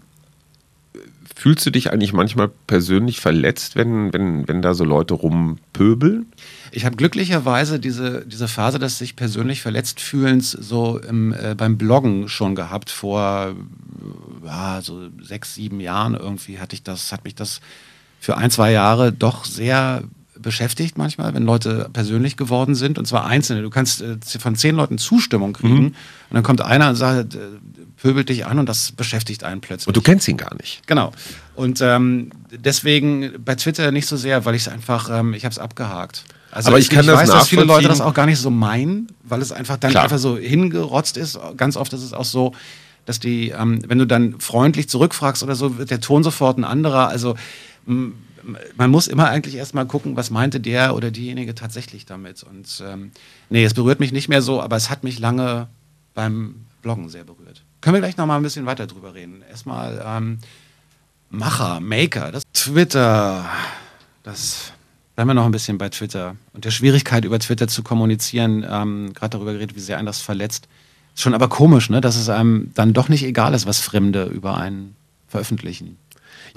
[1.36, 6.26] Fühlst du dich eigentlich manchmal persönlich verletzt, wenn, wenn, wenn da so Leute rumpöbeln?
[6.70, 11.76] Ich habe glücklicherweise diese, diese Phase des sich persönlich verletzt fühlens so im, äh, beim
[11.76, 12.90] Bloggen schon gehabt.
[12.90, 13.56] Vor
[14.44, 17.60] ja, so sechs, sieben Jahren irgendwie hatte ich das, hat mich das
[18.20, 20.04] für ein, zwei Jahre doch sehr
[20.38, 23.62] beschäftigt manchmal, wenn Leute persönlich geworden sind und zwar einzelne.
[23.62, 25.86] Du kannst äh, von zehn Leuten Zustimmung kriegen mhm.
[26.30, 27.38] und dann kommt einer und sagt, äh,
[28.04, 29.86] pöbelt dich an und das beschäftigt einen plötzlich.
[29.86, 30.86] Und du kennst ihn gar nicht.
[30.86, 31.10] Genau.
[31.54, 35.54] Und ähm, deswegen bei Twitter nicht so sehr, weil ich es einfach, ähm, ich habe
[35.54, 36.24] es abgehakt.
[36.50, 38.50] Also Aber ich, kann ich das weiß, dass viele Leute das auch gar nicht so
[38.50, 40.04] meinen, weil es einfach dann Klar.
[40.04, 41.38] einfach so hingerotzt ist.
[41.56, 42.52] Ganz oft ist es auch so,
[43.06, 46.64] dass die, ähm, wenn du dann freundlich zurückfragst oder so, wird der Ton sofort ein
[46.64, 47.08] anderer.
[47.08, 47.36] Also
[47.86, 52.42] man muss immer eigentlich erstmal gucken, was meinte der oder diejenige tatsächlich damit.
[52.42, 53.12] Und ähm,
[53.48, 55.68] nee, es berührt mich nicht mehr so, aber es hat mich lange
[56.12, 57.62] beim Bloggen sehr berührt.
[57.84, 59.42] Können wir gleich noch mal ein bisschen weiter drüber reden.
[59.46, 60.38] Erstmal ähm,
[61.28, 63.44] Macher, Maker, das Twitter,
[64.22, 64.72] das
[65.14, 68.64] bleiben wir noch ein bisschen bei Twitter und der Schwierigkeit über Twitter zu kommunizieren.
[68.66, 70.66] Ähm, Gerade darüber geredet, wie sehr einen das verletzt.
[71.14, 74.24] Ist schon aber komisch, ne, dass es einem dann doch nicht egal ist, was Fremde
[74.24, 74.96] über einen
[75.28, 75.98] veröffentlichen.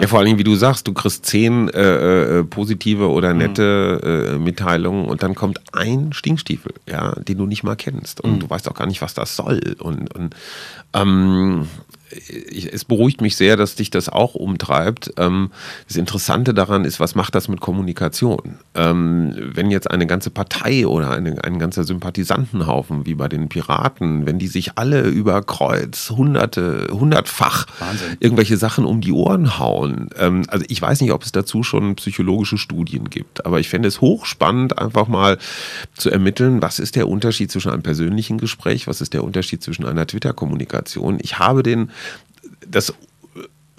[0.00, 3.38] Ja, vor allem, wie du sagst, du kriegst zehn äh, äh, positive oder mhm.
[3.38, 8.34] nette äh, Mitteilungen und dann kommt ein Stinkstiefel, ja, den du nicht mal kennst und
[8.34, 8.38] mhm.
[8.40, 9.76] du weißt auch gar nicht, was das soll.
[9.80, 10.36] Und, und
[10.94, 11.66] ähm,
[12.10, 15.12] ich, es beruhigt mich sehr, dass dich das auch umtreibt.
[15.16, 15.50] Ähm,
[15.86, 18.58] das Interessante daran ist, was macht das mit Kommunikation?
[18.74, 24.26] Ähm, wenn jetzt eine ganze Partei oder eine, ein ganzer Sympathisantenhaufen wie bei den Piraten,
[24.26, 28.16] wenn die sich alle über Kreuz hunderte, hundertfach Wahnsinn.
[28.20, 30.10] irgendwelche Sachen um die Ohren hauen.
[30.18, 33.88] Ähm, also ich weiß nicht, ob es dazu schon psychologische Studien gibt, aber ich fände
[33.88, 35.38] es hochspannend, einfach mal
[35.94, 39.84] zu ermitteln, was ist der Unterschied zwischen einem persönlichen Gespräch, was ist der Unterschied zwischen
[39.84, 41.18] einer Twitter-Kommunikation.
[41.20, 41.90] Ich habe den
[42.70, 42.94] das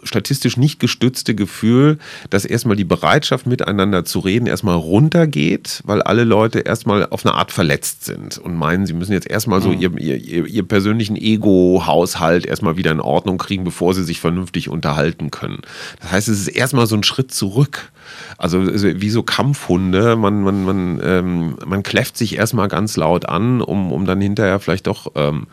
[0.04, 1.98] statistisch nicht gestützte Gefühl,
[2.30, 7.36] dass erstmal die Bereitschaft miteinander zu reden erstmal runtergeht, weil alle Leute erstmal auf eine
[7.36, 9.80] Art verletzt sind und meinen, sie müssen jetzt erstmal so mhm.
[9.80, 15.32] ihr, ihr, ihr persönlichen Ego-Haushalt erstmal wieder in Ordnung kriegen, bevor sie sich vernünftig unterhalten
[15.32, 15.60] können.
[16.02, 17.92] Das heißt, es ist erstmal so ein Schritt zurück.
[18.38, 23.62] Also wie so Kampfhunde, man, man, man, ähm, man kläfft sich erstmal ganz laut an,
[23.62, 25.48] um, um dann hinterher vielleicht doch ähm,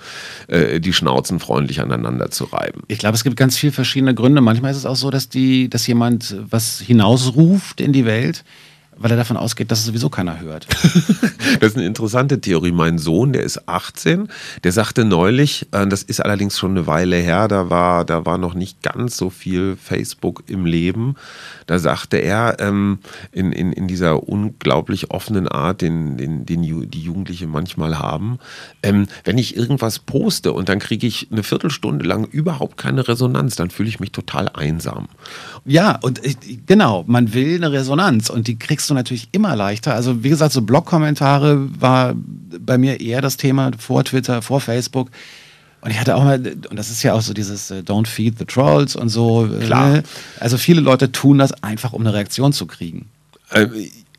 [0.49, 2.83] äh, die Schnauzen freundlich aneinander zu reiben.
[2.89, 4.41] Ich glaube, es gibt ganz viele verschiedene Gründe.
[4.41, 8.45] Manchmal ist es auch so, dass, die, dass jemand was hinausruft in die Welt
[8.99, 10.67] weil er davon ausgeht, dass es sowieso keiner hört.
[11.61, 12.73] das ist eine interessante Theorie.
[12.73, 14.29] Mein Sohn, der ist 18,
[14.65, 18.39] der sagte neulich, äh, das ist allerdings schon eine Weile her, da war, da war
[18.39, 21.17] noch nicht ganz so viel Facebook im Leben.
[21.67, 22.99] Da sagte er, ähm,
[23.33, 28.39] in, in, in dieser unglaublich offenen Art, den, den, den die Jugendliche manchmal haben,
[28.83, 33.57] ähm, wenn ich irgendwas poste und dann kriege ich eine Viertelstunde lang überhaupt keine Resonanz,
[33.57, 35.09] dann fühle ich mich total einsam.
[35.65, 39.95] Ja, und ich, genau, man will eine Resonanz und die kriegst du natürlich immer leichter.
[39.95, 42.15] Also wie gesagt, so Blog-Kommentare war
[42.61, 45.11] bei mir eher das Thema vor Twitter, vor Facebook.
[45.81, 48.39] Und ich hatte auch mal, und das ist ja auch so dieses äh, Don't feed
[48.39, 49.49] the trolls und so.
[49.61, 49.91] Klar.
[49.91, 50.03] Ne?
[50.41, 53.07] Also viele Leute tun das einfach, um eine Reaktion zu kriegen.
[53.51, 53.67] Äh,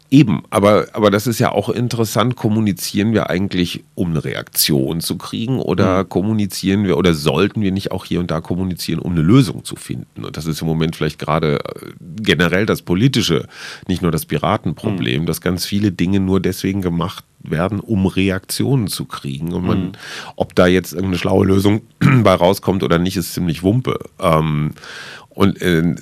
[0.09, 2.37] Eben, aber, aber das ist ja auch interessant.
[2.37, 6.09] Kommunizieren wir eigentlich, um eine Reaktion zu kriegen oder mhm.
[6.09, 9.75] kommunizieren wir oder sollten wir nicht auch hier und da kommunizieren, um eine Lösung zu
[9.75, 10.23] finden?
[10.23, 11.89] Und das ist im Moment vielleicht gerade äh,
[12.21, 13.47] generell das politische,
[13.89, 15.25] nicht nur das Piratenproblem, mhm.
[15.25, 19.51] dass ganz viele Dinge nur deswegen gemacht werden, um Reaktionen zu kriegen.
[19.51, 19.91] Und man, mhm.
[20.37, 21.81] ob da jetzt irgendeine schlaue Lösung
[22.23, 23.99] bei rauskommt oder nicht, ist ziemlich Wumpe.
[24.21, 24.71] Ähm,
[25.29, 25.95] und äh,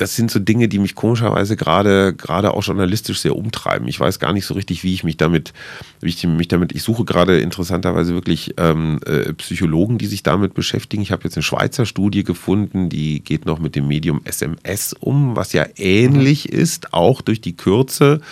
[0.00, 3.86] das sind so Dinge, die mich komischerweise gerade gerade auch journalistisch sehr umtreiben.
[3.86, 5.52] Ich weiß gar nicht so richtig, wie ich mich damit,
[6.00, 6.72] wie ich mich damit.
[6.72, 11.02] Ich suche gerade interessanterweise wirklich ähm, äh, Psychologen, die sich damit beschäftigen.
[11.02, 15.36] Ich habe jetzt eine Schweizer Studie gefunden, die geht noch mit dem Medium SMS um,
[15.36, 18.22] was ja ähnlich ist, auch durch die Kürze.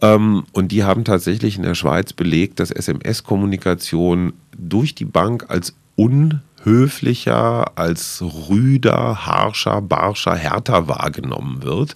[0.00, 5.74] Ähm, und die haben tatsächlich in der Schweiz belegt, dass SMS-Kommunikation durch die Bank als
[5.98, 11.94] un höflicher, als rüder, harscher, barscher, härter wahrgenommen wird.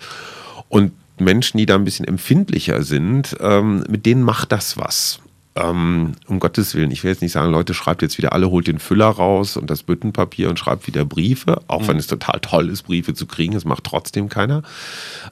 [0.68, 5.20] Und Menschen, die da ein bisschen empfindlicher sind, ähm, mit denen macht das was.
[5.54, 8.66] Ähm, um Gottes Willen, ich will jetzt nicht sagen, Leute, schreibt jetzt wieder alle, holt
[8.66, 11.88] den Füller raus und das Büttenpapier und schreibt wieder Briefe, auch mhm.
[11.88, 14.62] wenn es total toll ist, Briefe zu kriegen, es macht trotzdem keiner.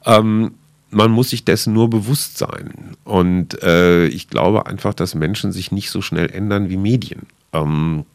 [0.06, 0.52] Ähm,
[0.90, 2.96] man muss sich dessen nur bewusst sein.
[3.04, 7.22] Und äh, ich glaube einfach, dass Menschen sich nicht so schnell ändern wie Medien.
[7.52, 8.06] Ähm,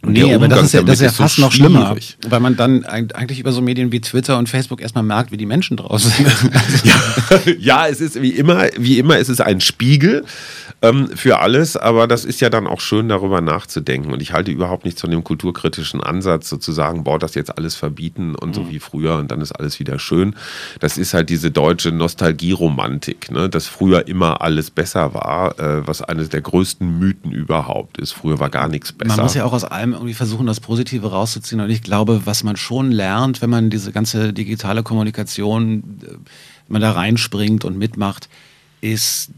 [0.00, 1.96] und nee, aber das ist ja, das ist ja fast so noch schlimmer,
[2.28, 5.46] weil man dann eigentlich über so Medien wie Twitter und Facebook erstmal merkt, wie die
[5.46, 6.50] Menschen draußen sind.
[6.84, 10.24] ja, ja, es ist wie immer, wie immer, es ist ein Spiegel
[10.82, 14.12] ähm, für alles, aber das ist ja dann auch schön, darüber nachzudenken.
[14.12, 18.36] Und ich halte überhaupt nichts von dem kulturkritischen Ansatz, sozusagen, boah, das jetzt alles verbieten
[18.36, 18.70] und so mhm.
[18.70, 20.36] wie früher und dann ist alles wieder schön.
[20.78, 23.48] Das ist halt diese deutsche Nostalgieromantik, ne?
[23.48, 28.12] dass früher immer alles besser war, äh, was eines der größten Mythen überhaupt ist.
[28.12, 29.16] Früher war gar nichts besser.
[29.16, 31.60] Man muss ja auch aus allem irgendwie versuchen, das Positive rauszuziehen.
[31.60, 36.14] Und ich glaube, was man schon lernt, wenn man diese ganze digitale Kommunikation, äh,
[36.68, 38.28] man da reinspringt und mitmacht,
[38.80, 39.30] ist,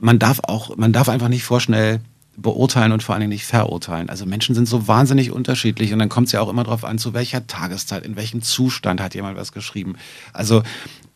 [0.00, 2.00] man darf auch, man darf einfach nicht vorschnell
[2.36, 4.10] beurteilen und vor allen Dingen nicht verurteilen.
[4.10, 6.98] Also Menschen sind so wahnsinnig unterschiedlich und dann kommt es ja auch immer darauf an,
[6.98, 9.96] zu welcher Tageszeit, in welchem Zustand hat jemand was geschrieben.
[10.32, 10.62] Also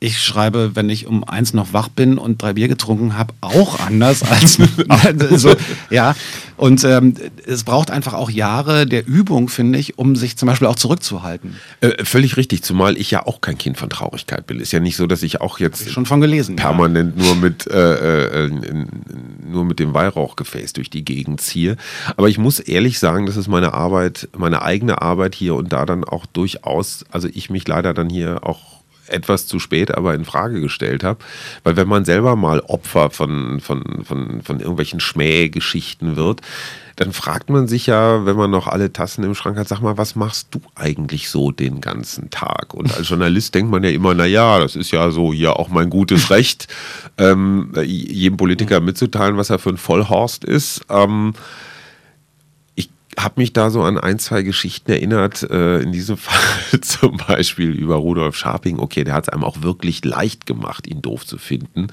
[0.00, 3.80] ich schreibe, wenn ich um eins noch wach bin und drei Bier getrunken habe, auch
[3.80, 4.59] anders als
[5.36, 5.55] so,
[5.90, 6.14] ja.
[6.57, 7.14] Und ähm,
[7.46, 11.57] es braucht einfach auch Jahre der Übung, finde ich, um sich zum Beispiel auch zurückzuhalten.
[11.80, 14.59] Äh, völlig richtig, zumal ich ja auch kein Kind von Traurigkeit bin.
[14.59, 17.24] Ist ja nicht so, dass ich auch jetzt ich schon von gelesen permanent ja.
[17.24, 18.86] nur mit äh, äh,
[19.49, 21.76] nur mit dem Weihrauchgefäß durch die Gegend ziehe.
[22.16, 25.86] Aber ich muss ehrlich sagen, das ist meine Arbeit, meine eigene Arbeit hier und da
[25.86, 28.78] dann auch durchaus, also ich mich leider dann hier auch
[29.09, 31.18] etwas zu spät aber in Frage gestellt habe.
[31.64, 36.40] Weil wenn man selber mal Opfer von, von, von, von irgendwelchen Schmähgeschichten wird,
[36.98, 39.96] dann fragt man sich ja, wenn man noch alle Tassen im Schrank hat, sag mal,
[39.96, 42.74] was machst du eigentlich so den ganzen Tag?
[42.74, 45.68] Und als Journalist denkt man ja immer, na ja, das ist ja so hier auch
[45.68, 46.66] mein gutes Recht,
[47.16, 50.86] ähm, jedem Politiker mitzuteilen, was er für ein Vollhorst ist.
[50.90, 51.34] Ähm,
[53.19, 55.43] habe mich da so an ein, zwei Geschichten erinnert.
[55.51, 58.79] Äh, in diesem Fall zum Beispiel über Rudolf Scharping.
[58.79, 61.89] Okay, der hat es einem auch wirklich leicht gemacht, ihn doof zu finden.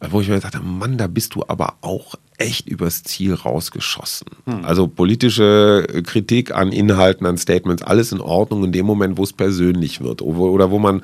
[0.00, 4.28] Äh, wo ich mir dachte, Mann, da bist du aber auch echt übers Ziel rausgeschossen.
[4.44, 4.64] Hm.
[4.64, 9.32] Also politische Kritik an Inhalten, an Statements, alles in Ordnung in dem Moment, wo es
[9.32, 11.02] persönlich wird oder wo man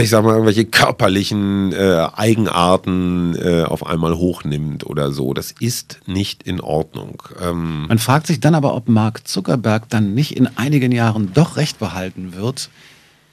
[0.00, 5.34] ich sag mal, irgendwelche körperlichen äh, Eigenarten äh, auf einmal hochnimmt oder so.
[5.34, 7.22] Das ist nicht in Ordnung.
[7.40, 11.56] Ähm Man fragt sich dann aber, ob Mark Zuckerberg dann nicht in einigen Jahren doch
[11.56, 12.70] recht behalten wird,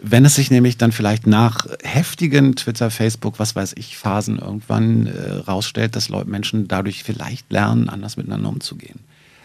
[0.01, 5.07] wenn es sich nämlich dann vielleicht nach heftigen Twitter, Facebook, was weiß ich, Phasen irgendwann
[5.07, 8.99] äh, rausstellt, dass Leute, Menschen dadurch vielleicht lernen, anders miteinander umzugehen.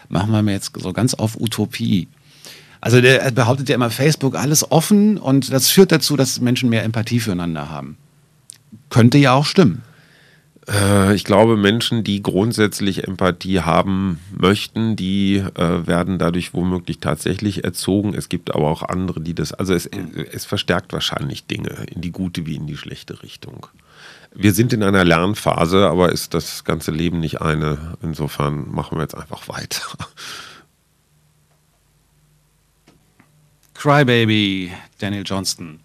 [0.07, 2.07] Machen wir mir jetzt so ganz auf Utopie.
[2.81, 6.83] Also der behauptet ja immer Facebook alles offen und das führt dazu, dass Menschen mehr
[6.83, 7.97] Empathie füreinander haben.
[8.89, 9.81] Könnte ja auch stimmen.
[10.67, 17.63] Äh, ich glaube, Menschen, die grundsätzlich Empathie haben möchten, die äh, werden dadurch womöglich tatsächlich
[17.63, 18.13] erzogen.
[18.13, 19.89] Es gibt aber auch andere, die das, also es,
[20.31, 23.67] es verstärkt wahrscheinlich Dinge in die gute wie in die schlechte Richtung.
[24.33, 27.95] Wir sind in einer Lernphase, aber ist das ganze Leben nicht eine.
[28.01, 29.81] Insofern machen wir jetzt einfach weiter.
[33.85, 35.79] Crybaby, Daniel Johnston.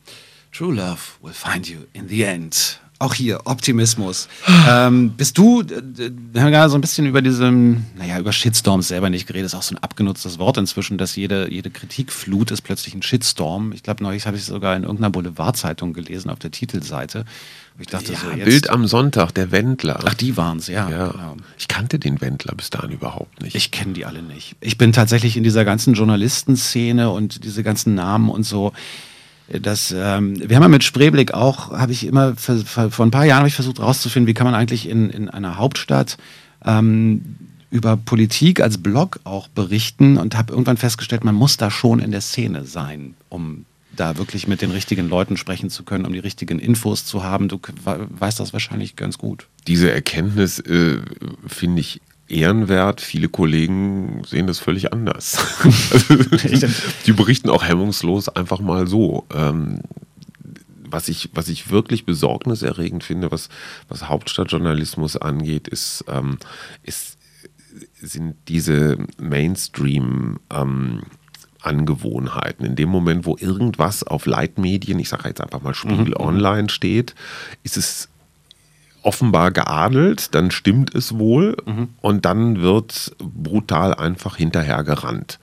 [0.53, 2.79] True love will find you in the end.
[3.01, 4.29] Auch hier Optimismus.
[4.69, 9.09] ähm, bist du, wir haben gerade so ein bisschen über diese, naja, über Shitstorms selber
[9.09, 12.95] nicht geredet, ist auch so ein abgenutztes Wort inzwischen, dass jede, jede Kritikflut ist plötzlich
[12.95, 13.73] ein Shitstorm.
[13.73, 17.25] Ich glaube, neulich habe ich es sogar in irgendeiner Boulevardzeitung gelesen auf der Titelseite.
[17.79, 20.01] Ich dachte ja, so, jetzt Bild am Sonntag, der Wendler.
[20.05, 20.91] Ach, die waren es, ja.
[20.91, 21.09] ja.
[21.09, 21.37] Genau.
[21.57, 23.55] Ich kannte den Wendler bis dahin überhaupt nicht.
[23.55, 24.57] Ich kenne die alle nicht.
[24.61, 28.75] Ich bin tatsächlich in dieser ganzen Journalistenszene und diese ganzen Namen und so.
[29.63, 33.25] Das, ähm, wir haben ja mit Spreeblick auch, habe ich immer, vor, vor ein paar
[33.25, 36.19] Jahren habe ich versucht rauszufinden, wie kann man eigentlich in, in einer Hauptstadt
[36.65, 37.37] ähm,
[37.71, 42.13] über Politik als Blog auch berichten und habe irgendwann festgestellt, man muss da schon in
[42.13, 43.65] der Szene sein, um
[43.97, 47.49] da wirklich mit den richtigen Leuten sprechen zu können, um die richtigen Infos zu haben.
[47.49, 49.47] Du weißt das wahrscheinlich ganz gut.
[49.67, 50.99] Diese Erkenntnis äh,
[51.47, 52.01] finde ich
[52.31, 53.01] ehrenwert.
[53.01, 55.39] Viele Kollegen sehen das völlig anders.
[57.07, 59.27] die berichten auch hemmungslos einfach mal so.
[59.35, 59.81] Ähm,
[60.93, 63.49] was ich, was ich wirklich besorgniserregend finde, was,
[63.89, 66.39] was Hauptstadtjournalismus angeht, ist, ähm,
[66.83, 67.17] ist,
[68.01, 71.03] sind diese Mainstream- ähm,
[71.63, 72.65] Angewohnheiten.
[72.65, 76.27] In dem Moment, wo irgendwas auf Leitmedien, ich sage jetzt einfach mal Spiegel mhm.
[76.27, 77.15] Online steht,
[77.63, 78.09] ist es
[79.03, 81.89] offenbar geadelt, dann stimmt es wohl mhm.
[82.01, 85.39] und dann wird brutal einfach hinterher gerannt.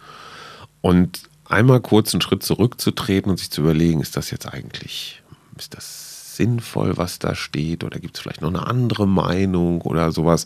[0.81, 5.21] Und einmal kurz einen Schritt zurückzutreten und sich zu überlegen, ist das jetzt eigentlich,
[5.57, 7.83] ist das sinnvoll, was da steht?
[7.83, 10.45] Oder gibt es vielleicht noch eine andere Meinung oder sowas?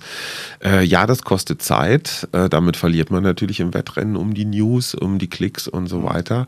[0.63, 2.27] Äh, ja, das kostet Zeit.
[2.31, 6.03] Äh, damit verliert man natürlich im Wettrennen um die News, um die Klicks und so
[6.03, 6.47] weiter.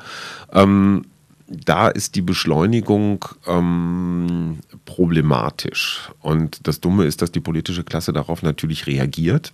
[0.52, 1.06] Ähm,
[1.48, 6.12] da ist die Beschleunigung ähm, problematisch.
[6.22, 9.54] Und das Dumme ist, dass die politische Klasse darauf natürlich reagiert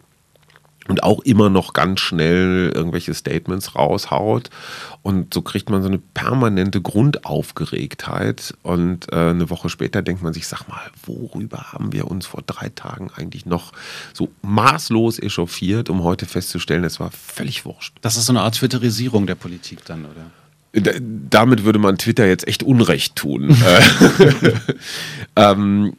[0.90, 4.50] und auch immer noch ganz schnell irgendwelche Statements raushaut.
[5.04, 8.56] Und so kriegt man so eine permanente Grundaufgeregtheit.
[8.64, 12.44] Und äh, eine Woche später denkt man sich, sag mal, worüber haben wir uns vor
[12.46, 13.72] drei Tagen eigentlich noch
[14.14, 17.96] so maßlos echauffiert, um heute festzustellen, es war völlig wurscht.
[18.02, 20.32] Das ist so eine Art Twitterisierung der Politik dann, oder?
[20.72, 23.50] Damit würde man Twitter jetzt echt Unrecht tun.
[25.36, 25.94] ähm,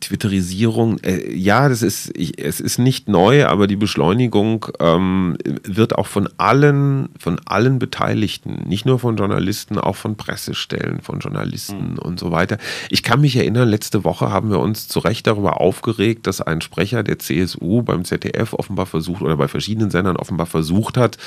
[0.00, 5.96] Twitterisierung, äh, ja, das ist, ich, es ist nicht neu, aber die Beschleunigung ähm, wird
[5.96, 11.92] auch von allen, von allen Beteiligten, nicht nur von Journalisten, auch von Pressestellen, von Journalisten
[11.92, 11.98] mhm.
[11.98, 12.58] und so weiter.
[12.88, 16.60] Ich kann mich erinnern, letzte Woche haben wir uns zu Recht darüber aufgeregt, dass ein
[16.60, 21.18] Sprecher der CSU beim ZDF offenbar versucht oder bei verschiedenen Sendern offenbar versucht hat,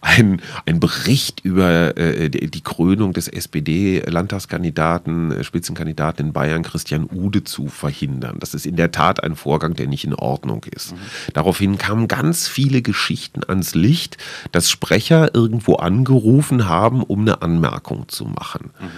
[0.00, 7.68] einen Bericht über äh, die, Krönung des SPD-Landtagskandidaten, äh, Spitzenkandidaten in Bayern, Christian Ude, zu
[7.68, 8.17] verhindern.
[8.20, 10.92] Das ist in der Tat ein Vorgang, der nicht in Ordnung ist.
[10.92, 10.98] Mhm.
[11.34, 14.16] Daraufhin kamen ganz viele Geschichten ans Licht,
[14.52, 18.70] dass Sprecher irgendwo angerufen haben, um eine Anmerkung zu machen.
[18.80, 18.88] Mhm.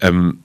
[0.00, 0.38] Ähm,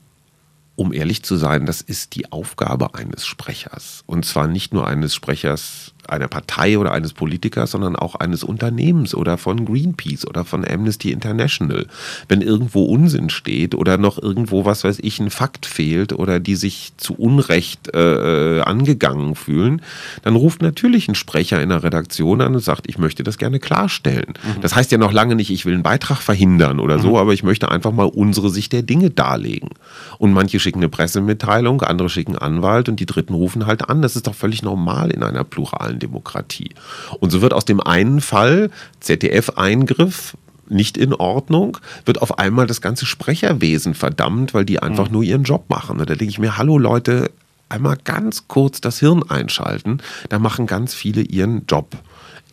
[0.75, 4.03] um ehrlich zu sein, das ist die Aufgabe eines Sprechers.
[4.07, 9.15] Und zwar nicht nur eines Sprechers einer Partei oder eines Politikers, sondern auch eines Unternehmens
[9.15, 11.87] oder von Greenpeace oder von Amnesty International.
[12.27, 16.55] Wenn irgendwo Unsinn steht oder noch irgendwo, was weiß ich, ein Fakt fehlt oder die
[16.55, 19.81] sich zu Unrecht äh, angegangen fühlen,
[20.23, 23.59] dann ruft natürlich ein Sprecher in der Redaktion an und sagt, ich möchte das gerne
[23.59, 24.33] klarstellen.
[24.43, 24.61] Mhm.
[24.61, 27.15] Das heißt ja noch lange nicht, ich will einen Beitrag verhindern oder so, mhm.
[27.15, 29.69] aber ich möchte einfach mal unsere Sicht der Dinge darlegen.
[30.17, 34.01] Und manche schicken eine Pressemitteilung, andere schicken Anwalt und die Dritten rufen halt an.
[34.01, 36.71] Das ist doch völlig normal in einer pluralen Demokratie.
[37.19, 38.69] Und so wird aus dem einen Fall
[38.99, 40.35] ZDF-Eingriff
[40.69, 45.13] nicht in Ordnung, wird auf einmal das ganze Sprecherwesen verdammt, weil die einfach mhm.
[45.13, 45.99] nur ihren Job machen.
[45.99, 47.31] Und da denke ich mir, hallo Leute,
[47.69, 51.97] einmal ganz kurz das Hirn einschalten, da machen ganz viele ihren Job.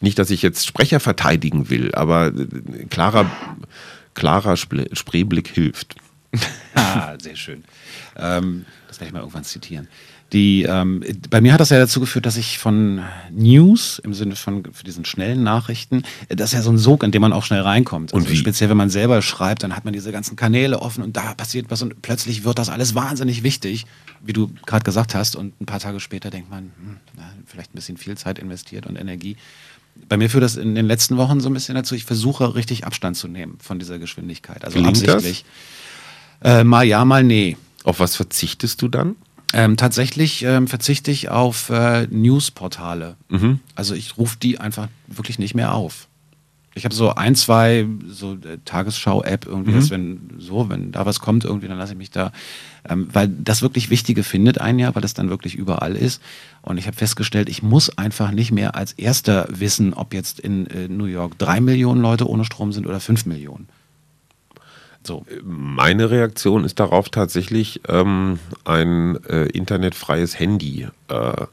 [0.01, 3.30] Nicht, dass ich jetzt Sprecher verteidigen will, aber äh, klarer,
[4.14, 5.95] klarer Spreeblick hilft.
[6.74, 7.64] ah, sehr schön.
[8.16, 9.88] Ähm, das werde ich mal irgendwann zitieren.
[10.33, 13.03] Die, ähm, bei mir hat das ja dazu geführt, dass ich von
[13.33, 17.11] News im Sinne von für diesen schnellen Nachrichten, das ist ja so ein Sog, in
[17.11, 18.14] dem man auch schnell reinkommt.
[18.14, 18.37] Also und wie?
[18.37, 21.66] speziell, wenn man selber schreibt, dann hat man diese ganzen Kanäle offen und da passiert
[21.70, 23.87] was und plötzlich wird das alles wahnsinnig wichtig,
[24.22, 25.35] wie du gerade gesagt hast.
[25.35, 26.97] Und ein paar Tage später denkt man, hm,
[27.47, 29.37] vielleicht ein bisschen viel Zeit investiert und Energie.
[30.09, 32.87] Bei mir führt das in den letzten Wochen so ein bisschen dazu, ich versuche richtig
[32.87, 34.64] Abstand zu nehmen von dieser Geschwindigkeit.
[34.64, 35.45] Also Gelingt absichtlich.
[36.43, 37.57] Äh, mal ja, mal nee.
[37.83, 39.16] Auf was verzichtest du dann?
[39.53, 43.16] Ähm, tatsächlich ähm, verzichte ich auf äh, Newsportale.
[43.28, 43.61] Mhm.
[43.74, 46.07] Also ich rufe die einfach wirklich nicht mehr auf.
[46.74, 49.74] Ich habe so ein, zwei so äh, Tagesschau-App irgendwie, mhm.
[49.74, 52.30] dass wenn so, wenn da was kommt irgendwie, dann lasse ich mich da,
[52.88, 56.22] ähm, weil das wirklich Wichtige findet ein ja, weil das dann wirklich überall ist.
[56.62, 60.68] Und ich habe festgestellt, ich muss einfach nicht mehr als Erster wissen, ob jetzt in
[60.68, 63.66] äh, New York drei Millionen Leute ohne Strom sind oder fünf Millionen.
[65.03, 65.24] So.
[65.42, 71.46] Meine Reaktion ist darauf tatsächlich ähm, ein äh, internetfreies Handy äh,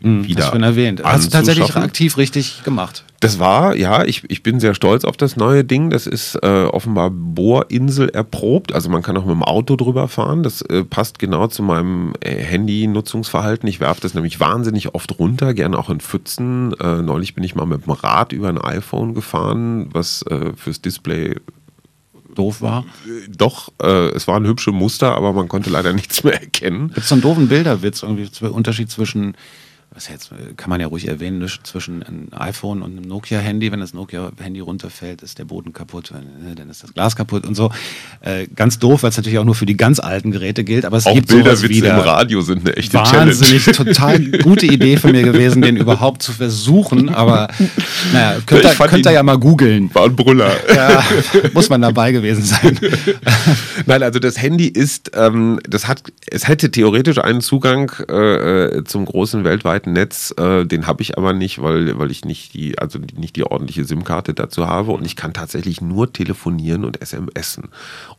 [0.00, 1.02] hm, wieder Hast du erwähnt.
[1.04, 3.04] Hast du tatsächlich aktiv richtig gemacht?
[3.20, 5.90] Das war, ja, ich, ich bin sehr stolz auf das neue Ding.
[5.90, 8.72] Das ist äh, offenbar Bohrinsel erprobt.
[8.72, 10.42] Also man kann auch mit dem Auto drüber fahren.
[10.42, 13.68] Das äh, passt genau zu meinem äh, Handy-Nutzungsverhalten.
[13.68, 16.74] Ich werfe das nämlich wahnsinnig oft runter, gerne auch in Pfützen.
[16.80, 20.80] Äh, neulich bin ich mal mit dem Rad über ein iPhone gefahren, was äh, fürs
[20.80, 21.36] Display
[22.34, 22.84] doof war?
[23.28, 26.88] Doch, äh, es waren hübsche Muster, aber man konnte leider nichts mehr erkennen.
[26.88, 29.36] Gibt es so einen doofen Bilderwitz, irgendwie Unterschied zwischen
[29.98, 33.72] was jetzt kann man ja ruhig erwähnen, zwischen einem iPhone und einem Nokia-Handy.
[33.72, 37.56] Wenn das Nokia-Handy runterfällt, ist der Boden kaputt, äh, dann ist das Glas kaputt und
[37.56, 37.72] so.
[38.20, 40.98] Äh, ganz doof, weil es natürlich auch nur für die ganz alten Geräte gilt, aber
[40.98, 41.94] es auch gibt Bilderwitze wieder.
[41.94, 43.92] im Radio sind eine echte Wahnsinnig, Challenge.
[43.92, 47.48] total gute Idee von mir gewesen, den überhaupt zu versuchen, aber
[48.12, 49.92] naja, könnt ihr, könnt ihr ja mal googeln.
[49.94, 50.52] War ein Brüller.
[50.72, 51.02] Ja,
[51.54, 52.78] muss man dabei gewesen sein.
[53.86, 58.84] Nein, also das Handy ist, ähm, das hat, es hätte theoretisch einen Zugang äh, äh
[58.84, 62.78] zum großen weltweiten Netz, äh, den habe ich aber nicht, weil, weil ich nicht die,
[62.78, 67.68] also nicht die ordentliche SIM-Karte dazu habe und ich kann tatsächlich nur telefonieren und SMSen.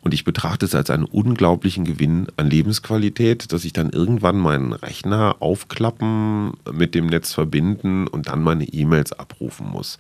[0.02, 4.74] Und ich betrachte es als einen unglaublichen Gewinn an Lebensqualität, dass ich dann irgendwann meinen
[4.74, 9.98] Rechner aufklappen, mit dem Netz verbinden und dann meine E-Mails abrufen muss.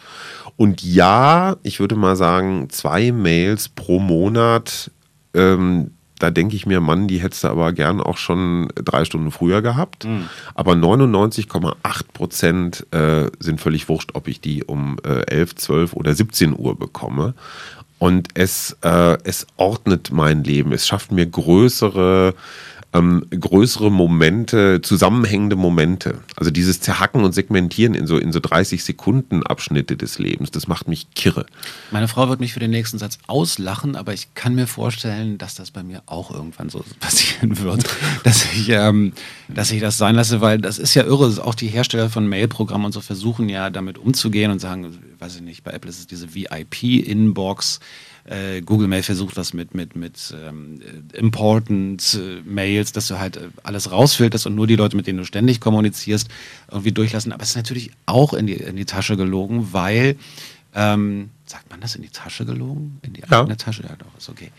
[0.56, 4.92] Und ja, ich würde mal sagen, zwei Mails pro Monat
[5.34, 9.32] ähm, da denke ich mir, Mann, die hättest du aber gern auch schon drei Stunden
[9.32, 10.06] früher gehabt.
[10.06, 10.30] Mhm.
[10.54, 11.76] Aber 99,8
[12.14, 16.78] Prozent äh, sind völlig wurscht, ob ich die um äh, 11, 12 oder 17 Uhr
[16.78, 17.34] bekomme.
[17.98, 20.72] Und es, äh, es ordnet mein Leben.
[20.72, 22.34] Es schafft mir größere
[22.92, 26.20] ähm, größere Momente, zusammenhängende Momente.
[26.36, 30.68] Also dieses Zerhacken und Segmentieren in so, in so 30 Sekunden Abschnitte des Lebens, das
[30.68, 31.46] macht mich kirre.
[31.92, 35.54] Meine Frau wird mich für den nächsten Satz auslachen, aber ich kann mir vorstellen, dass
[35.54, 37.86] das bei mir auch irgendwann so passieren wird,
[38.24, 39.14] dass ich, ähm,
[39.48, 41.30] dass ich das sein lasse, weil das ist ja irre.
[41.44, 45.42] Auch die Hersteller von Mailprogrammen und so versuchen ja damit umzugehen und sagen, weiß ich
[45.42, 47.80] nicht, bei Apple ist es diese VIP-Inbox.
[48.26, 50.82] Äh, Google Mail versucht das mit, mit, mit ähm,
[51.14, 55.18] Important äh, Mails, dass du halt äh, alles rausfilterst und nur die Leute, mit denen
[55.20, 56.28] du ständig kommunizierst,
[56.72, 57.32] irgendwie durchlassen.
[57.32, 60.16] Aber es ist natürlich auch in die, in die Tasche gelogen, weil,
[60.76, 63.00] ähm, sagt man das in die Tasche gelogen?
[63.02, 63.42] In die Ja.
[63.42, 63.84] eigene Tasche?
[63.84, 64.52] Ja, doch, ist okay.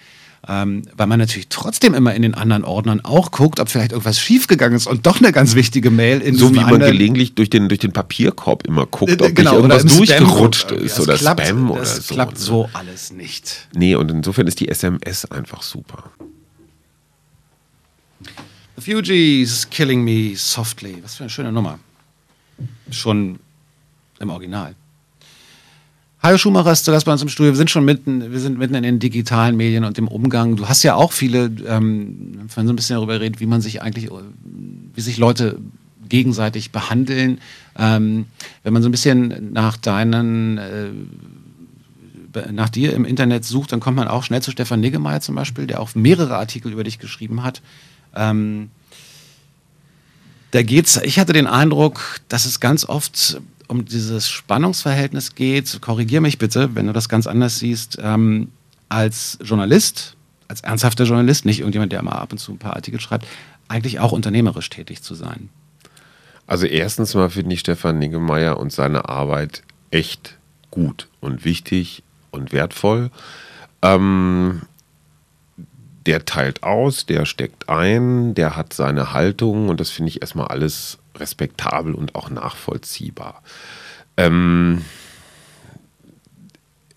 [0.48, 4.18] Ähm, weil man natürlich trotzdem immer in den anderen Ordnern auch guckt, ob vielleicht irgendwas
[4.18, 7.68] schiefgegangen ist und doch eine ganz wichtige Mail in So wie man gelegentlich durch den,
[7.68, 10.80] durch den Papierkorb immer guckt, ob Äh, genau, nicht oder irgendwas durchgerutscht guckt.
[10.80, 12.14] ist Das oder klappt, Spam oder das so.
[12.14, 12.38] klappt ne?
[12.38, 13.68] so alles nicht.
[13.74, 16.10] Nee, und insofern ist die SMS einfach super.
[18.76, 20.98] The Fugees, Killing Me Softly.
[21.02, 21.78] Was für eine schöne Nummer.
[22.90, 23.38] Schon
[24.20, 24.74] im Original.
[26.22, 27.52] Hajo Schumacher ist zu Gast bei uns im Studio.
[27.52, 30.56] Wir sind schon mitten, wir sind mitten in den digitalen Medien und dem Umgang.
[30.56, 33.80] Du hast ja auch viele, ähm, vorhin so ein bisschen darüber geredet, wie man sich
[33.80, 34.10] eigentlich,
[34.94, 35.58] wie sich Leute
[36.10, 37.40] gegenseitig behandeln.
[37.78, 38.26] Ähm,
[38.62, 40.90] wenn man so ein bisschen nach deinen, äh,
[42.52, 45.66] nach dir im Internet sucht, dann kommt man auch schnell zu Stefan Niggemeier zum Beispiel,
[45.66, 47.62] der auch mehrere Artikel über dich geschrieben hat.
[48.14, 48.68] Ähm,
[50.50, 53.40] da geht's, ich hatte den Eindruck, dass es ganz oft
[53.70, 58.48] um dieses Spannungsverhältnis geht, korrigier mich bitte, wenn du das ganz anders siehst, ähm,
[58.88, 60.16] als Journalist,
[60.48, 63.26] als ernsthafter Journalist, nicht irgendjemand, der mal ab und zu ein paar Artikel schreibt,
[63.68, 65.50] eigentlich auch unternehmerisch tätig zu sein.
[66.48, 69.62] Also erstens mal finde ich Stefan Niggemeier und seine Arbeit
[69.92, 70.36] echt
[70.72, 72.02] gut und wichtig
[72.32, 73.12] und wertvoll.
[73.82, 74.62] Ähm,
[76.06, 80.48] der teilt aus, der steckt ein, der hat seine Haltung und das finde ich erstmal
[80.48, 83.42] alles respektabel und auch nachvollziehbar.
[84.16, 84.82] Ähm,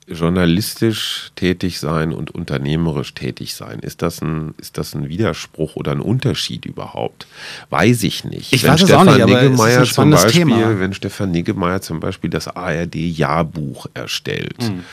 [0.07, 5.91] journalistisch tätig sein und unternehmerisch tätig sein, ist das ein, ist das ein Widerspruch oder
[5.91, 7.28] ein Unterschied überhaupt?
[7.70, 8.53] Weiß ich nicht.
[8.53, 10.80] Ich weiß es auch nicht, aber Niggemeier zum spannendes Beispiel, Thema.
[10.80, 14.84] wenn Stefan Niggemeier zum Beispiel das ARD-Jahrbuch erstellt, Hm.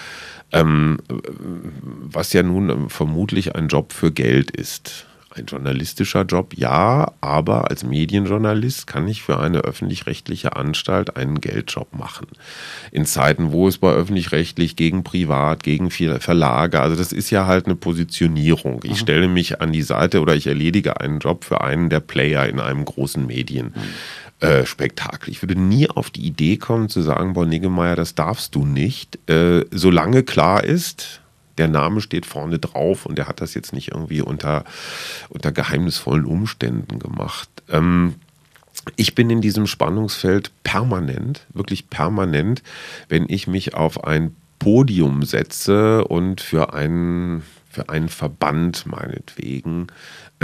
[0.53, 5.07] ähm, was ja nun ähm, vermutlich ein Job für Geld ist.
[5.33, 11.95] Ein journalistischer Job, ja, aber als Medienjournalist kann ich für eine öffentlich-rechtliche Anstalt einen Geldjob
[11.97, 12.27] machen.
[12.91, 17.47] In Zeiten, wo es bei öffentlich-rechtlich gegen Privat, gegen viele Verlage, also das ist ja
[17.47, 18.81] halt eine Positionierung.
[18.83, 22.49] Ich stelle mich an die Seite oder ich erledige einen Job für einen der Player
[22.49, 23.73] in einem großen Medien.
[24.41, 25.31] Äh, Spektakel.
[25.31, 29.19] Ich würde nie auf die Idee kommen zu sagen, Boah, Niggemeier, das darfst du nicht,
[29.29, 31.20] äh, solange klar ist,
[31.61, 34.65] der Name steht vorne drauf und er hat das jetzt nicht irgendwie unter,
[35.29, 37.51] unter geheimnisvollen Umständen gemacht.
[37.69, 38.15] Ähm,
[38.97, 42.63] ich bin in diesem Spannungsfeld permanent, wirklich permanent,
[43.11, 49.89] wenn ich mich auf ein Podium setze und für einen, für einen Verband meinetwegen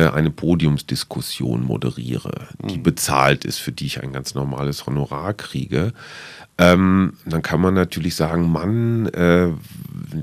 [0.05, 5.95] eine Podiumsdiskussion moderiere, die bezahlt ist, für die ich ein ganz normales Honorar kriege.
[6.59, 9.49] Ähm, dann kann man natürlich sagen, Mann, äh,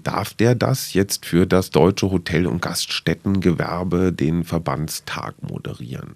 [0.04, 6.14] darf der das jetzt für das deutsche Hotel- und Gaststättengewerbe den Verbandstag moderieren?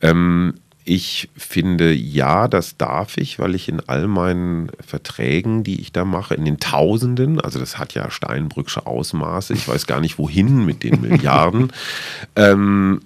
[0.00, 0.54] Ähm,
[0.86, 6.04] ich finde, ja, das darf ich, weil ich in all meinen Verträgen, die ich da
[6.04, 10.64] mache, in den Tausenden, also das hat ja Steinbrücksche Ausmaße, ich weiß gar nicht wohin
[10.64, 11.72] mit den Milliarden,
[12.36, 13.00] ähm,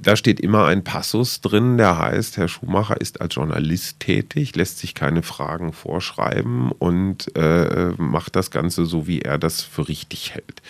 [0.00, 4.78] da steht immer ein Passus drin, der heißt, Herr Schumacher ist als Journalist tätig, lässt
[4.78, 10.34] sich keine Fragen vorschreiben und äh, macht das Ganze so, wie er das für richtig
[10.34, 10.62] hält.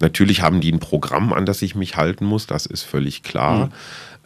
[0.00, 3.70] Natürlich haben die ein Programm, an das ich mich halten muss, das ist völlig klar.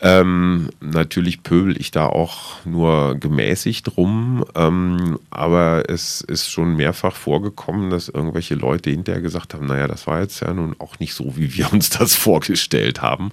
[0.06, 7.16] Ähm, natürlich pöbel ich da auch nur gemäßigt rum, ähm, aber es ist schon mehrfach
[7.16, 11.14] vorgekommen, dass irgendwelche Leute hinterher gesagt haben, naja, das war jetzt ja nun auch nicht
[11.14, 13.32] so, wie wir uns das vorgestellt haben.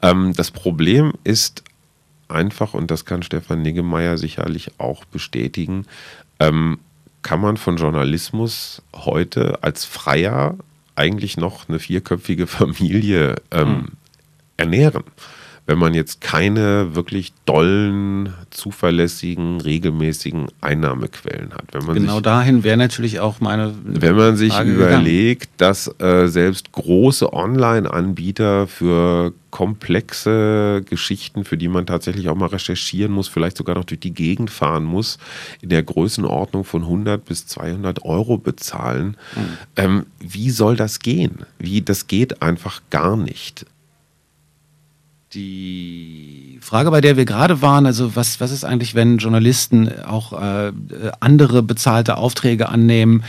[0.00, 1.64] Ähm, das Problem ist
[2.28, 5.84] einfach, und das kann Stefan Niggemeier sicherlich auch bestätigen,
[6.38, 6.78] ähm,
[7.20, 10.56] kann man von Journalismus heute als Freier
[10.94, 13.88] eigentlich noch eine vierköpfige Familie ähm,
[14.56, 15.04] ernähren
[15.66, 21.64] wenn man jetzt keine wirklich dollen, zuverlässigen, regelmäßigen Einnahmequellen hat.
[21.72, 23.74] Wenn man Genau sich, dahin wäre natürlich auch meine.
[23.84, 25.02] wenn man sich Frage gegangen.
[25.02, 32.46] überlegt, dass äh, selbst große Online-Anbieter für komplexe Geschichten, für die man tatsächlich auch mal
[32.46, 35.18] recherchieren muss, vielleicht sogar noch durch die Gegend fahren muss,
[35.60, 39.16] in der Größenordnung von 100 bis 200 Euro bezahlen.
[39.36, 39.58] Mhm.
[39.76, 41.44] Ähm, wie soll das gehen?
[41.58, 43.66] Wie, das geht einfach gar nicht.
[45.32, 50.32] Die Frage, bei der wir gerade waren, also was, was ist eigentlich, wenn Journalisten auch
[50.32, 50.72] äh,
[51.20, 53.22] andere bezahlte Aufträge annehmen?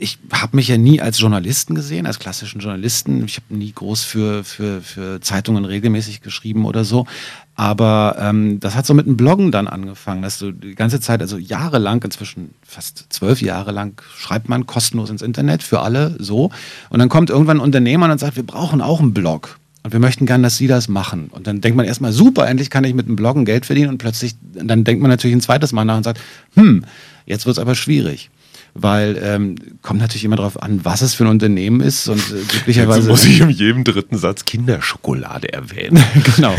[0.00, 3.22] ich habe mich ja nie als Journalisten gesehen, als klassischen Journalisten.
[3.24, 7.06] Ich habe nie groß für, für, für Zeitungen regelmäßig geschrieben oder so.
[7.54, 11.20] Aber ähm, das hat so mit dem Bloggen dann angefangen, dass du die ganze Zeit,
[11.20, 16.50] also jahrelang, inzwischen fast zwölf Jahre lang, schreibt man kostenlos ins Internet für alle so.
[16.88, 19.59] Und dann kommt irgendwann ein Unternehmer und sagt, wir brauchen auch einen Blog.
[19.82, 21.30] Und wir möchten gerne, dass Sie das machen.
[21.32, 23.88] Und dann denkt man erstmal, super, endlich kann ich mit dem Bloggen Geld verdienen.
[23.88, 26.20] Und plötzlich, dann denkt man natürlich ein zweites Mal nach und sagt,
[26.54, 26.84] hm,
[27.26, 28.30] jetzt wird es aber schwierig
[28.74, 32.42] weil ähm, kommt natürlich immer darauf an, was es für ein Unternehmen ist und äh,
[32.48, 36.02] glücklicherweise Jetzt muss ich in jedem dritten Satz Kinderschokolade erwähnen.
[36.36, 36.54] genau.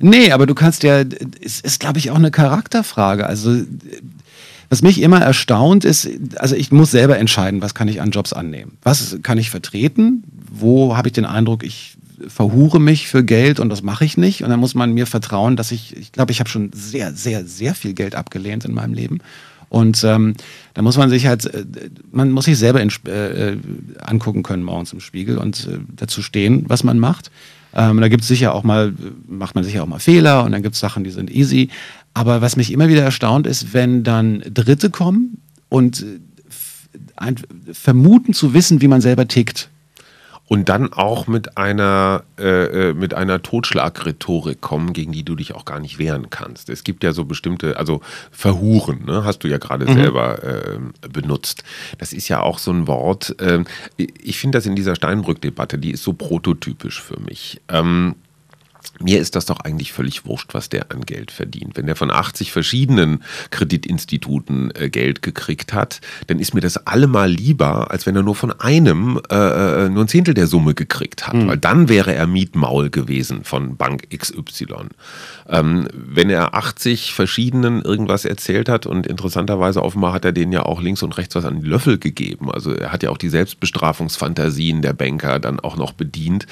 [0.00, 1.04] Nee, aber du kannst ja,
[1.44, 3.26] es ist, glaube ich, auch eine Charakterfrage.
[3.26, 3.62] Also
[4.68, 8.32] was mich immer erstaunt ist, also ich muss selber entscheiden, was kann ich an Jobs
[8.32, 8.78] annehmen.
[8.82, 10.22] Was kann ich vertreten?
[10.50, 11.96] Wo habe ich den Eindruck, ich
[12.28, 14.42] verhure mich für Geld und das mache ich nicht.
[14.42, 17.44] Und dann muss man mir vertrauen, dass ich, ich glaube, ich habe schon sehr, sehr,
[17.44, 19.18] sehr viel Geld abgelehnt in meinem Leben.
[19.68, 20.34] Und ähm,
[20.74, 21.64] da muss man sich halt, äh,
[22.10, 23.56] man muss sich selber in, äh,
[24.00, 27.30] angucken können morgens im Spiegel und äh, dazu stehen, was man macht.
[27.72, 28.92] Ähm, da gibt es sicher auch mal,
[29.28, 31.68] macht man sicher auch mal Fehler und dann gibt es Sachen, die sind easy.
[32.14, 37.34] Aber was mich immer wieder erstaunt ist, wenn dann Dritte kommen und äh,
[37.72, 39.70] vermuten zu wissen, wie man selber tickt
[40.50, 45.54] und dann auch mit einer, äh, äh, mit einer Totschlagrhetorik kommen, gegen die du dich
[45.54, 46.70] auch gar nicht wehren kannst.
[46.70, 48.00] Es gibt ja so bestimmte, also
[48.32, 49.94] Verhuren, ne, hast du ja gerade mhm.
[49.94, 51.62] selber äh, benutzt.
[51.98, 53.36] Das ist ja auch so ein Wort.
[53.40, 53.62] Äh,
[53.96, 57.60] ich finde das in dieser Steinbrück-Debatte, die ist so prototypisch für mich.
[57.68, 58.16] Ähm,
[59.02, 61.76] mir ist das doch eigentlich völlig wurscht, was der an Geld verdient.
[61.76, 67.30] Wenn der von 80 verschiedenen Kreditinstituten äh, Geld gekriegt hat, dann ist mir das allemal
[67.30, 71.26] lieber, als wenn er nur von einem äh, äh nur ein Zehntel der Summe gekriegt
[71.26, 71.34] hat.
[71.34, 71.48] Mhm.
[71.48, 74.66] Weil dann wäre er Mietmaul gewesen von Bank XY.
[75.48, 80.64] Ähm, wenn er 80 verschiedenen irgendwas erzählt hat und interessanterweise offenbar hat er denen ja
[80.64, 82.50] auch links und rechts was an die Löffel gegeben.
[82.50, 86.46] Also er hat ja auch die Selbstbestrafungsfantasien der Banker dann auch noch bedient.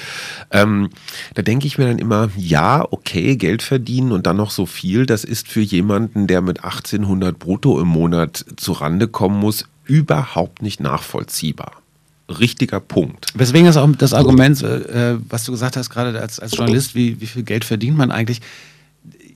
[0.50, 0.88] Ähm,
[1.34, 5.06] da denke ich mir dann immer, ja, okay, Geld verdienen und dann noch so viel,
[5.06, 10.80] das ist für jemanden, der mit 1800 brutto im Monat zurande kommen muss, überhaupt nicht
[10.80, 11.72] nachvollziehbar
[12.28, 13.26] richtiger Punkt.
[13.34, 17.20] Weswegen ist auch das Argument, äh, was du gesagt hast, gerade als, als Journalist, wie,
[17.20, 18.40] wie viel Geld verdient man eigentlich?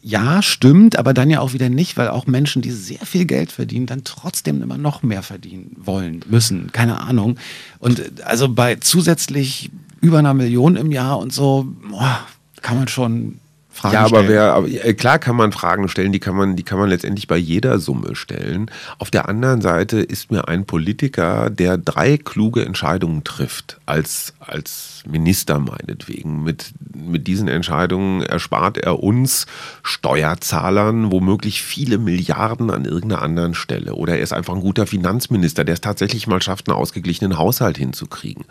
[0.03, 3.53] Ja, stimmt, aber dann ja auch wieder nicht, weil auch Menschen, die sehr viel Geld
[3.53, 7.38] verdienen, dann trotzdem immer noch mehr verdienen wollen, müssen, keine Ahnung.
[7.78, 12.26] Und äh, also bei zusätzlich über einer Million im Jahr und so, boah,
[12.62, 13.40] kann man schon
[13.82, 16.62] Fragen ja, aber wer, aber, äh, klar kann man Fragen stellen, die kann man, die
[16.62, 18.70] kann man letztendlich bei jeder Summe stellen.
[18.98, 25.02] Auf der anderen Seite ist mir ein Politiker, der drei kluge Entscheidungen trifft, als, als
[25.04, 26.44] Minister meinetwegen.
[26.44, 29.46] Mit, mit diesen Entscheidungen erspart er uns
[29.82, 33.94] Steuerzahlern womöglich viele Milliarden an irgendeiner anderen Stelle.
[33.94, 37.78] Oder er ist einfach ein guter Finanzminister, der es tatsächlich mal schafft, einen ausgeglichenen Haushalt
[37.78, 38.44] hinzukriegen.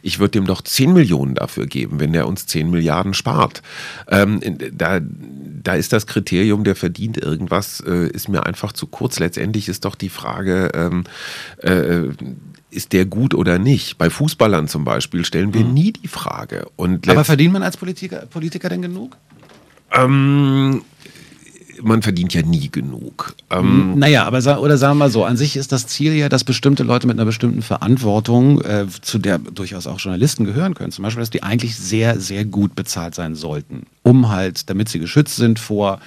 [0.00, 3.60] Ich würde dem doch 10 Millionen dafür geben, wenn der uns 10 Milliarden spart.
[4.08, 4.40] Ähm,
[4.78, 9.18] da, da ist das Kriterium, der verdient irgendwas, äh, ist mir einfach zu kurz.
[9.18, 11.04] Letztendlich ist doch die Frage, ähm,
[11.58, 12.08] äh,
[12.70, 13.98] ist der gut oder nicht?
[13.98, 15.74] Bei Fußballern zum Beispiel stellen wir mhm.
[15.74, 16.66] nie die Frage.
[16.76, 19.16] Und Aber verdient man als Politiker, Politiker denn genug?
[19.90, 20.82] Ähm,
[21.82, 23.34] man verdient ja nie genug.
[23.50, 26.28] Ähm hm, naja, aber oder sagen wir mal so, an sich ist das Ziel ja,
[26.28, 30.92] dass bestimmte Leute mit einer bestimmten Verantwortung, äh, zu der durchaus auch Journalisten gehören können,
[30.92, 34.98] zum Beispiel, dass die eigentlich sehr, sehr gut bezahlt sein sollten, um halt, damit sie
[34.98, 36.00] geschützt sind vor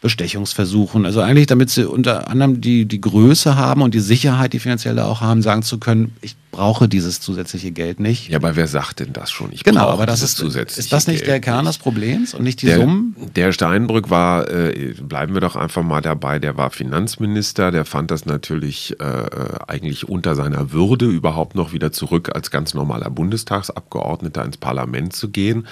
[0.00, 1.04] Bestechungsversuchen.
[1.04, 5.04] Also eigentlich, damit sie unter anderem die, die Größe haben und die Sicherheit, die finanzielle
[5.04, 8.28] auch haben, sagen zu können, ich brauche dieses zusätzliche Geld nicht.
[8.28, 9.52] Ja, aber wer sagt denn das schon?
[9.52, 10.86] Ich genau, aber das ist zusätzlich.
[10.86, 13.16] Ist das nicht Geld der Kern des Problems und nicht die der, Summen?
[13.36, 18.10] Der Steinbrück war, äh, bleiben wir doch einfach mal dabei, der war Finanzminister, der fand
[18.10, 19.04] das natürlich äh,
[19.66, 25.30] eigentlich unter seiner Würde, überhaupt noch wieder zurück als ganz normaler Bundestagsabgeordneter ins Parlament zu
[25.30, 25.66] gehen.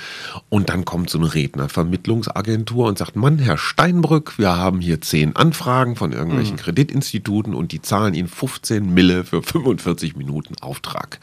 [0.49, 5.35] Und dann kommt so eine Rednervermittlungsagentur und sagt, Mann, Herr Steinbrück, wir haben hier zehn
[5.37, 6.61] Anfragen von irgendwelchen mhm.
[6.61, 11.19] Kreditinstituten und die zahlen Ihnen 15 Mille für 45 Minuten Auftrag.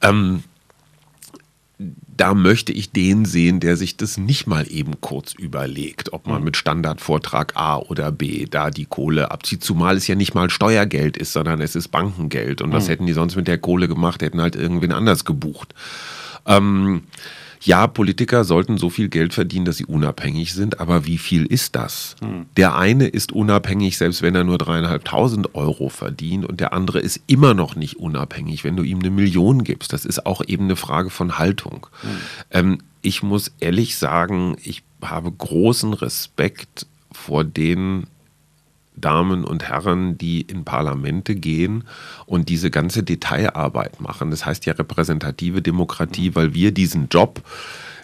[0.00, 0.44] Ähm,
[2.16, 6.40] da möchte ich den sehen, der sich das nicht mal eben kurz überlegt, ob man
[6.40, 6.44] mhm.
[6.44, 11.16] mit Standardvortrag A oder B da die Kohle abzieht, zumal es ja nicht mal Steuergeld
[11.16, 12.60] ist, sondern es ist Bankengeld.
[12.60, 12.88] Und was mhm.
[12.90, 14.20] hätten die sonst mit der Kohle gemacht?
[14.20, 15.74] Hätten halt irgendwen anders gebucht.
[16.44, 17.04] Ähm,
[17.62, 21.76] ja, Politiker sollten so viel Geld verdienen, dass sie unabhängig sind, aber wie viel ist
[21.76, 22.16] das?
[22.20, 22.46] Hm.
[22.56, 27.20] Der eine ist unabhängig, selbst wenn er nur dreieinhalbtausend Euro verdient und der andere ist
[27.26, 29.92] immer noch nicht unabhängig, wenn du ihm eine Million gibst.
[29.92, 31.86] Das ist auch eben eine Frage von Haltung.
[32.00, 32.10] Hm.
[32.50, 38.06] Ähm, ich muss ehrlich sagen, ich habe großen Respekt vor den
[39.00, 41.84] Damen und Herren, die in Parlamente gehen
[42.26, 44.30] und diese ganze Detailarbeit machen.
[44.30, 47.42] Das heißt ja repräsentative Demokratie, weil wir diesen Job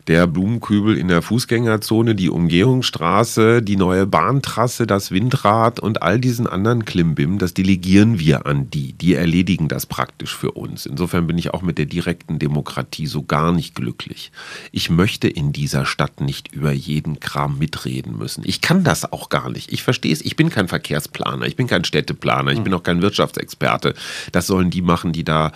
[0.06, 6.46] der Blumenkübel in der Fußgängerzone, die Umgehungsstraße, die neue Bahntrasse, das Windrad und all diesen
[6.46, 8.92] anderen Klimbim, das delegieren wir an die.
[8.92, 10.86] Die erledigen das praktisch für uns.
[10.86, 14.30] Insofern bin ich auch mit der direkten Demokratie so gar nicht glücklich.
[14.70, 18.44] Ich möchte in dieser Stadt nicht über jeden Kram mitreden müssen.
[18.46, 19.72] Ich kann das auch gar nicht.
[19.72, 20.20] Ich verstehe es.
[20.22, 23.94] Ich bin kein Verkehrsplaner, ich bin kein Städteplaner, ich bin auch kein Wirtschaftsexperte.
[24.30, 25.50] Das sollen die machen, die da,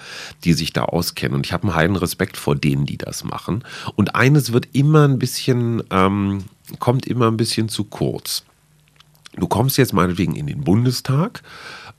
[0.45, 1.37] die sich da auskennen.
[1.37, 3.63] Und ich habe einen heiden Respekt vor denen, die das machen.
[3.95, 6.45] Und eine es wird immer ein bisschen, ähm,
[6.79, 8.45] kommt immer ein bisschen zu kurz.
[9.37, 11.43] Du kommst jetzt meinetwegen in den Bundestag,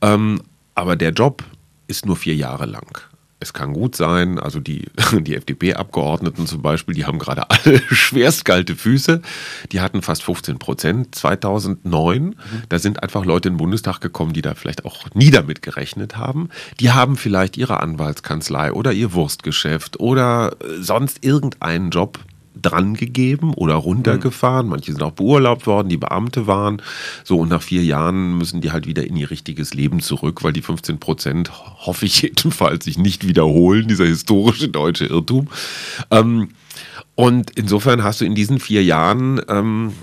[0.01, 0.41] ähm,
[0.75, 1.43] aber der Job
[1.87, 2.99] ist nur vier Jahre lang.
[3.41, 8.45] Es kann gut sein, also die, die FDP-Abgeordneten zum Beispiel, die haben gerade alle schwerst
[8.45, 9.21] kalte Füße.
[9.71, 12.23] Die hatten fast 15 Prozent 2009.
[12.23, 12.35] Mhm.
[12.69, 16.17] Da sind einfach Leute in den Bundestag gekommen, die da vielleicht auch nie damit gerechnet
[16.17, 16.49] haben.
[16.79, 22.19] Die haben vielleicht ihre Anwaltskanzlei oder ihr Wurstgeschäft oder äh, sonst irgendeinen Job
[22.61, 24.65] dran gegeben oder runtergefahren.
[24.67, 24.71] Mhm.
[24.71, 26.81] Manche sind auch beurlaubt worden, die Beamte waren.
[27.23, 30.53] So, und nach vier Jahren müssen die halt wieder in ihr richtiges Leben zurück, weil
[30.53, 31.51] die 15 Prozent,
[31.85, 35.47] hoffe ich jedenfalls, sich nicht wiederholen, dieser historische deutsche Irrtum.
[36.09, 36.49] Ähm,
[37.15, 39.93] und insofern hast du in diesen vier Jahren ähm,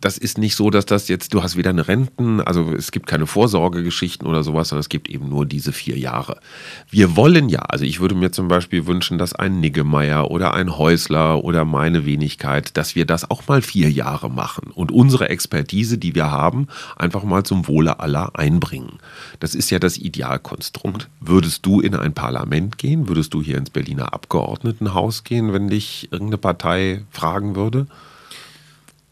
[0.00, 3.06] das ist nicht so, dass das jetzt, du hast wieder eine Renten, also es gibt
[3.06, 6.40] keine Vorsorgegeschichten oder sowas, sondern es gibt eben nur diese vier Jahre.
[6.88, 10.78] Wir wollen ja, also ich würde mir zum Beispiel wünschen, dass ein Niggemeier oder ein
[10.78, 15.98] Häusler oder meine Wenigkeit, dass wir das auch mal vier Jahre machen und unsere Expertise,
[15.98, 18.98] die wir haben, einfach mal zum Wohle aller einbringen.
[19.38, 21.08] Das ist ja das Idealkonstrukt.
[21.20, 23.08] Würdest du in ein Parlament gehen?
[23.08, 27.86] Würdest du hier ins Berliner Abgeordnetenhaus gehen, wenn dich irgendeine Partei fragen würde?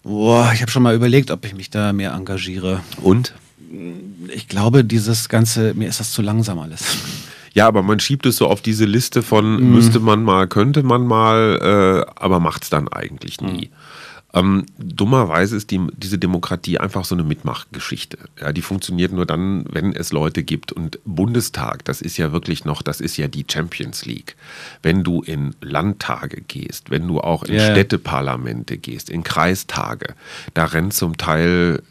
[0.08, 2.80] Boah, ich habe schon mal überlegt, ob ich mich da mehr engagiere.
[3.02, 3.34] Und?
[4.34, 6.82] Ich glaube, dieses Ganze, mir ist das zu langsam alles.
[7.52, 9.72] Ja, aber man schiebt es so auf diese Liste von mm.
[9.72, 13.66] müsste man mal, könnte man mal, äh, aber macht es dann eigentlich nie.
[13.66, 13.70] Mm.
[14.38, 18.18] Ähm, dummerweise ist die, diese Demokratie einfach so eine Mitmachgeschichte.
[18.40, 20.72] Ja, die funktioniert nur dann, wenn es Leute gibt.
[20.72, 24.36] Und Bundestag, das ist ja wirklich noch, das ist ja die Champions League.
[24.82, 27.72] Wenn du in Landtage gehst, wenn du auch in yeah.
[27.72, 30.14] Städteparlamente gehst, in Kreistage,
[30.54, 31.82] da rennt zum Teil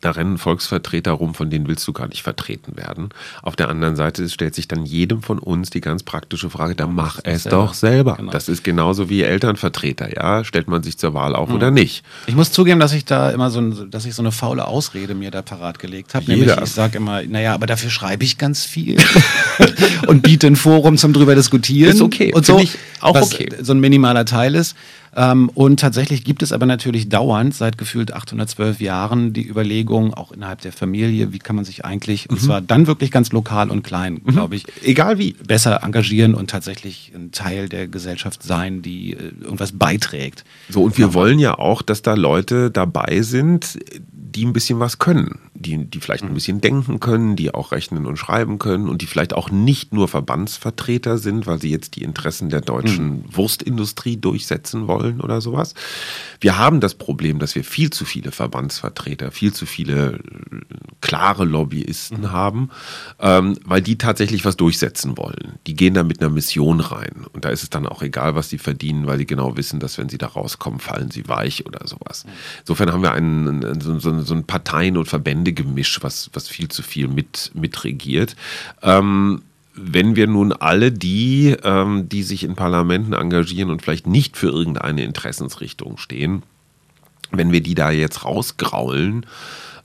[0.00, 3.10] da rennen Volksvertreter rum, von denen willst du gar nicht vertreten werden.
[3.40, 6.94] Auf der anderen Seite stellt sich dann jedem von uns die ganz praktische Frage, dann
[6.94, 7.56] mach es selber.
[7.56, 8.14] doch selber.
[8.16, 8.32] Genau.
[8.32, 10.44] Das ist genauso wie Elternvertreter, ja.
[10.44, 11.54] Stellt man sich zur Wahl auf mhm.
[11.54, 12.04] oder nicht?
[12.26, 15.14] Ich muss zugeben, dass ich da immer so, ein, dass ich so eine faule Ausrede
[15.14, 16.26] mir da parat gelegt habe.
[16.26, 18.96] Nämlich, ich sage immer, naja, aber dafür schreibe ich ganz viel
[20.08, 21.92] und biete ein Forum zum drüber diskutieren.
[21.92, 22.34] Ist okay.
[22.34, 22.60] Und so,
[23.00, 23.48] auch okay.
[23.60, 24.76] so ein minimaler Teil ist.
[25.14, 30.32] Ähm, und tatsächlich gibt es aber natürlich dauernd seit gefühlt 812 Jahren die Überlegung, auch
[30.32, 32.46] innerhalb der Familie, wie kann man sich eigentlich, und mhm.
[32.46, 34.32] zwar dann wirklich ganz lokal und klein, mhm.
[34.32, 39.32] glaube ich, egal wie, besser engagieren und tatsächlich ein Teil der Gesellschaft sein, die äh,
[39.42, 40.44] irgendwas beiträgt.
[40.70, 43.78] So, und wir wollen ja auch, dass da Leute dabei sind,
[44.32, 46.34] die ein bisschen was können, die, die vielleicht ein mhm.
[46.34, 50.08] bisschen denken können, die auch rechnen und schreiben können und die vielleicht auch nicht nur
[50.08, 53.24] Verbandsvertreter sind, weil sie jetzt die Interessen der deutschen mhm.
[53.30, 55.74] Wurstindustrie durchsetzen wollen oder sowas.
[56.40, 60.20] Wir haben das Problem, dass wir viel zu viele Verbandsvertreter, viel zu viele äh,
[61.00, 62.32] klare Lobbyisten mhm.
[62.32, 62.70] haben,
[63.20, 65.58] ähm, weil die tatsächlich was durchsetzen wollen.
[65.66, 68.48] Die gehen da mit einer Mission rein und da ist es dann auch egal, was
[68.48, 71.86] sie verdienen, weil sie genau wissen, dass wenn sie da rauskommen, fallen sie weich oder
[71.86, 72.24] sowas.
[72.24, 72.30] Mhm.
[72.60, 76.82] Insofern haben wir einen, so, so, so ein Parteien- und Verbändegemisch, was, was viel zu
[76.82, 78.36] viel mit, mitregiert.
[78.82, 79.42] Ähm,
[79.74, 84.48] wenn wir nun alle die, ähm, die sich in Parlamenten engagieren und vielleicht nicht für
[84.48, 86.42] irgendeine Interessensrichtung stehen,
[87.30, 89.24] wenn wir die da jetzt rausgraulen,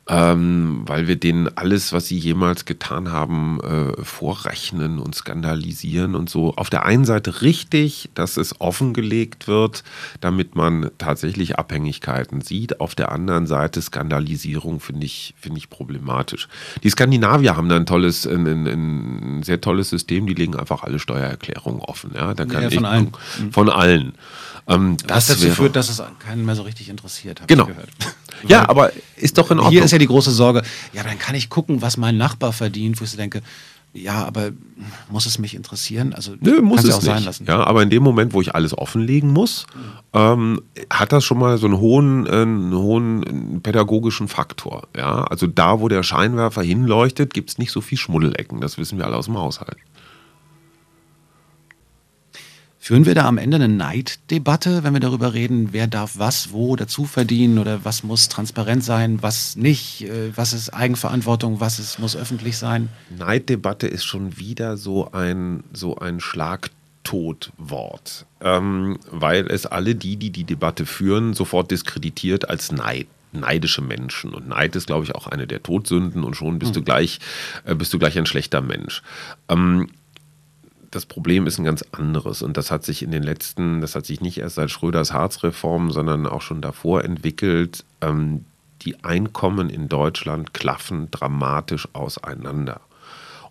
[0.09, 6.29] ähm, weil wir denen alles, was sie jemals getan haben, äh, vorrechnen und skandalisieren und
[6.29, 6.55] so.
[6.55, 9.83] Auf der einen Seite richtig, dass es offengelegt wird,
[10.21, 12.79] damit man tatsächlich Abhängigkeiten sieht.
[12.79, 16.47] Auf der anderen Seite Skandalisierung finde ich, finde ich problematisch.
[16.83, 20.83] Die Skandinavier haben da ein tolles, ein, ein, ein, sehr tolles System, die legen einfach
[20.83, 22.11] alle Steuererklärungen offen.
[22.15, 23.11] Ja, da kann ja, von, allen.
[23.51, 24.13] von allen.
[24.67, 27.65] Ähm, das, dazu führt, dass es keinen mehr so richtig interessiert, habe genau.
[27.65, 27.89] gehört.
[28.47, 29.71] Ja, aber ist doch in Ordnung.
[29.71, 30.61] Hier ist ja die große Sorge,
[30.93, 33.41] ja, dann kann ich gucken, was mein Nachbar verdient, wo ich so denke,
[33.93, 34.51] ja, aber
[35.09, 36.13] muss es mich interessieren?
[36.13, 37.05] Also Nö, muss es auch nicht.
[37.05, 37.45] sein lassen.
[37.47, 39.65] Ja, aber in dem Moment, wo ich alles offenlegen muss,
[40.13, 44.88] ähm, hat das schon mal so einen hohen, äh, einen hohen pädagogischen Faktor.
[44.95, 48.61] Ja, also da, wo der Scheinwerfer hinleuchtet, gibt es nicht so viel Schmuddelecken.
[48.61, 49.77] Das wissen wir alle aus dem Haushalt.
[52.88, 56.77] Führen wir da am Ende eine Neiddebatte, wenn wir darüber reden, wer darf was wo
[56.77, 61.99] dazu verdienen oder was muss transparent sein, was nicht, äh, was ist Eigenverantwortung, was ist,
[61.99, 62.88] muss öffentlich sein?
[63.09, 70.29] Neiddebatte ist schon wieder so ein, so ein Schlagtotwort, ähm, weil es alle die, die
[70.29, 74.33] die Debatte führen, sofort diskreditiert als Neid neidische Menschen.
[74.33, 76.75] Und Neid ist, glaube ich, auch eine der Todsünden und schon bist, mhm.
[76.75, 77.19] du, gleich,
[77.65, 79.03] äh, bist du gleich ein schlechter Mensch.
[79.49, 79.89] Ähm,
[80.91, 84.05] das Problem ist ein ganz anderes und das hat sich in den letzten, das hat
[84.05, 87.83] sich nicht erst seit Schröders Harzreform, sondern auch schon davor entwickelt.
[88.01, 88.45] Ähm,
[88.83, 92.81] die Einkommen in Deutschland klaffen dramatisch auseinander.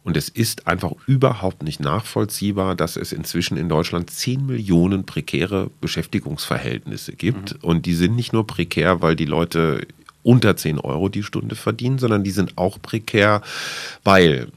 [0.06, 5.68] Und es ist einfach überhaupt nicht nachvollziehbar, dass es inzwischen in Deutschland 10 Millionen prekäre
[5.80, 7.54] Beschäftigungsverhältnisse gibt.
[7.54, 7.68] Mhm.
[7.68, 9.84] Und die sind nicht nur prekär, weil die Leute
[10.22, 13.42] unter 10 Euro die Stunde verdienen, sondern die sind auch prekär,
[14.04, 14.52] weil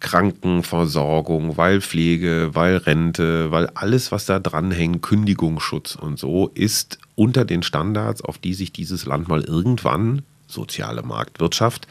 [0.00, 7.44] Krankenversorgung, weil Pflege, weil Rente, weil alles, was da dranhängt, Kündigungsschutz und so, ist unter
[7.44, 11.86] den Standards, auf die sich dieses Land mal irgendwann, soziale Marktwirtschaft,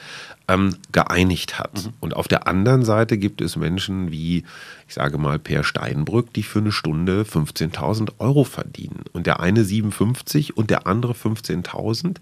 [0.48, 1.86] ähm, geeinigt hat.
[1.86, 1.94] Mhm.
[2.00, 4.46] Und auf der anderen Seite gibt es Menschen wie,
[4.88, 9.04] ich sage mal, Per Steinbrück, die für eine Stunde 15.000 Euro verdienen.
[9.14, 12.16] Und der eine 57 und der andere 15.000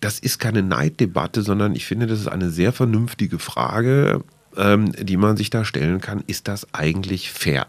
[0.00, 4.22] das ist keine Neiddebatte, sondern ich finde, das ist eine sehr vernünftige Frage,
[4.56, 7.66] ähm, die man sich da stellen kann, ist das eigentlich fair?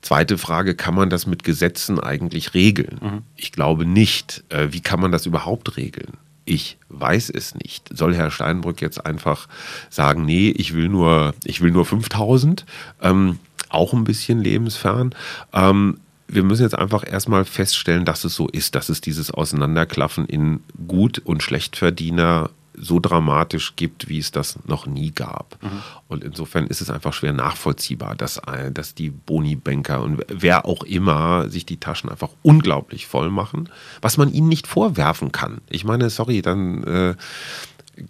[0.00, 2.98] Zweite Frage, kann man das mit Gesetzen eigentlich regeln?
[3.00, 3.22] Mhm.
[3.36, 4.42] Ich glaube nicht.
[4.48, 6.14] Äh, wie kann man das überhaupt regeln?
[6.44, 7.88] Ich weiß es nicht.
[7.96, 9.48] Soll Herr Steinbrück jetzt einfach
[9.90, 12.66] sagen, nee, ich will nur, ich will nur 5000?
[13.00, 13.38] Ähm,
[13.68, 15.14] auch ein bisschen lebensfern.
[15.52, 20.26] Ähm, wir müssen jetzt einfach erstmal feststellen, dass es so ist, dass es dieses Auseinanderklaffen
[20.26, 22.50] in Gut- und Schlechtverdiener
[22.82, 25.56] so dramatisch gibt, wie es das noch nie gab.
[25.62, 25.82] Mhm.
[26.08, 30.82] Und insofern ist es einfach schwer nachvollziehbar, dass, äh, dass die Boni-Banker und wer auch
[30.82, 33.68] immer sich die Taschen einfach unglaublich voll machen,
[34.00, 35.60] was man ihnen nicht vorwerfen kann.
[35.70, 37.14] Ich meine, sorry, dann äh,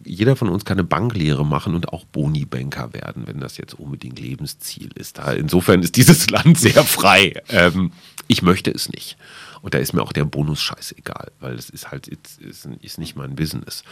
[0.04, 4.18] jeder von uns kann eine Banklehre machen und auch Boni-Banker werden, wenn das jetzt unbedingt
[4.18, 5.18] Lebensziel ist.
[5.36, 7.34] insofern ist dieses Land sehr frei.
[7.48, 7.92] Ähm,
[8.26, 9.18] ich möchte es nicht.
[9.62, 13.16] Und da ist mir auch der Bonus scheißegal, weil es ist halt, ist, ist nicht
[13.16, 13.84] mein Business.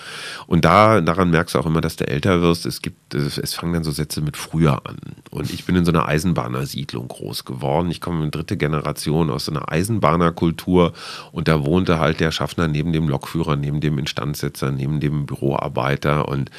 [0.49, 2.67] Und da, daran merkst du auch immer, dass du älter wirst.
[2.67, 4.99] Es gibt, es fangen dann so Sätze mit früher an.
[5.31, 7.91] Und ich bin in so einer Eisenbahnersiedlung groß geworden.
[7.91, 10.93] Ich komme in dritte Generation aus so einer Eisenbahnerkultur
[11.31, 16.29] und da wohnte halt der Schaffner neben dem Lokführer, neben dem Instandsetzer, neben dem Büroarbeiter
[16.29, 16.51] und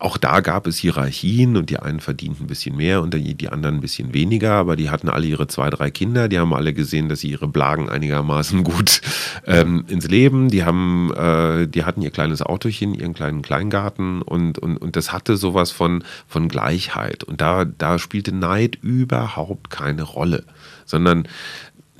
[0.00, 3.76] auch da gab es Hierarchien und die einen verdienten ein bisschen mehr und die anderen
[3.76, 7.08] ein bisschen weniger, aber die hatten alle ihre zwei, drei Kinder, die haben alle gesehen,
[7.08, 9.00] dass sie ihre Blagen einigermaßen gut
[9.46, 14.58] ähm, ins Leben, die haben, äh, die hatten ihr kleines Autochen, ihren kleinen Kleingarten und,
[14.58, 17.24] und, und das hatte sowas von, von Gleichheit.
[17.24, 20.44] Und da, da spielte Neid überhaupt keine Rolle,
[20.84, 21.26] sondern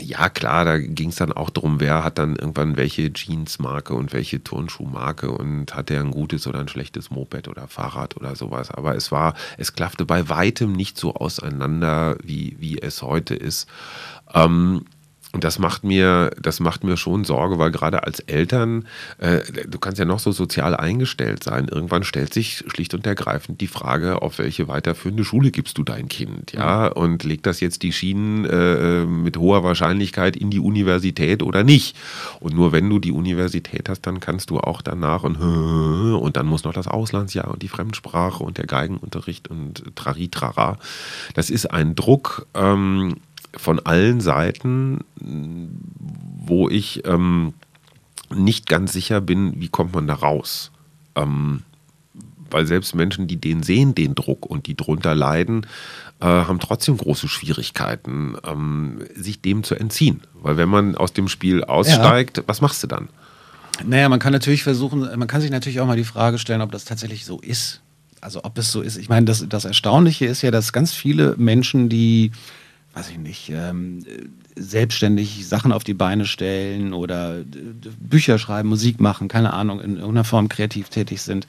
[0.00, 4.12] ja, klar, da ging es dann auch darum, wer hat dann irgendwann welche Jeansmarke und
[4.12, 8.70] welche Turnschuhmarke und hat er ein gutes oder ein schlechtes Moped oder Fahrrad oder sowas.
[8.70, 13.68] Aber es war, es klaffte bei weitem nicht so auseinander, wie, wie es heute ist.
[14.32, 14.84] Ähm,
[15.32, 18.86] und das macht mir, das macht mir schon Sorge, weil gerade als Eltern,
[19.18, 21.68] äh, du kannst ja noch so sozial eingestellt sein.
[21.68, 26.08] Irgendwann stellt sich schlicht und ergreifend die Frage, auf welche weiterführende Schule gibst du dein
[26.08, 26.86] Kind, ja?
[26.86, 27.02] Mhm.
[27.02, 31.94] Und legt das jetzt die Schienen äh, mit hoher Wahrscheinlichkeit in die Universität oder nicht?
[32.40, 36.46] Und nur wenn du die Universität hast, dann kannst du auch danach und und dann
[36.46, 40.78] muss noch das Auslandsjahr und die Fremdsprache und der Geigenunterricht und Trari-Trara.
[41.34, 42.46] Das ist ein Druck.
[42.54, 43.16] Ähm,
[43.56, 47.54] von allen Seiten, wo ich ähm,
[48.34, 50.70] nicht ganz sicher bin, wie kommt man da raus.
[51.14, 51.62] Ähm,
[52.50, 55.66] weil selbst Menschen, die den sehen, den Druck und die drunter leiden,
[56.20, 60.22] äh, haben trotzdem große Schwierigkeiten, ähm, sich dem zu entziehen.
[60.34, 62.42] Weil wenn man aus dem Spiel aussteigt, ja.
[62.46, 63.08] was machst du dann?
[63.84, 66.72] Naja, man kann natürlich versuchen, man kann sich natürlich auch mal die Frage stellen, ob
[66.72, 67.80] das tatsächlich so ist.
[68.20, 68.96] Also ob es so ist.
[68.96, 72.32] Ich meine, das, das Erstaunliche ist ja, dass ganz viele Menschen, die
[72.98, 74.04] weiß ich nicht, ähm,
[74.56, 77.44] selbstständig Sachen auf die Beine stellen oder
[78.00, 81.46] Bücher schreiben, Musik machen, keine Ahnung, in irgendeiner Form kreativ tätig sind.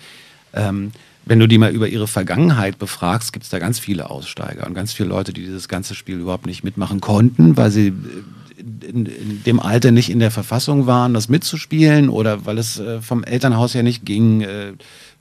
[0.53, 0.91] Ähm,
[1.25, 4.73] wenn du die mal über ihre Vergangenheit befragst, gibt es da ganz viele Aussteiger und
[4.75, 7.93] ganz viele Leute, die dieses ganze Spiel überhaupt nicht mitmachen konnten, weil sie
[8.59, 13.01] in, in dem Alter nicht in der Verfassung waren, das mitzuspielen oder weil es äh,
[13.01, 14.41] vom Elternhaus her nicht ging.
[14.41, 14.73] Äh,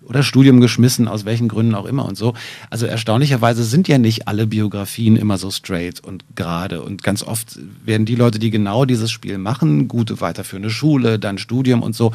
[0.02, 2.34] oder Studium geschmissen, aus welchen Gründen auch immer und so.
[2.70, 6.82] Also erstaunlicherweise sind ja nicht alle Biografien immer so straight und gerade.
[6.82, 11.38] Und ganz oft werden die Leute, die genau dieses Spiel machen, gute weiterführende Schule, dann
[11.38, 12.12] Studium und so,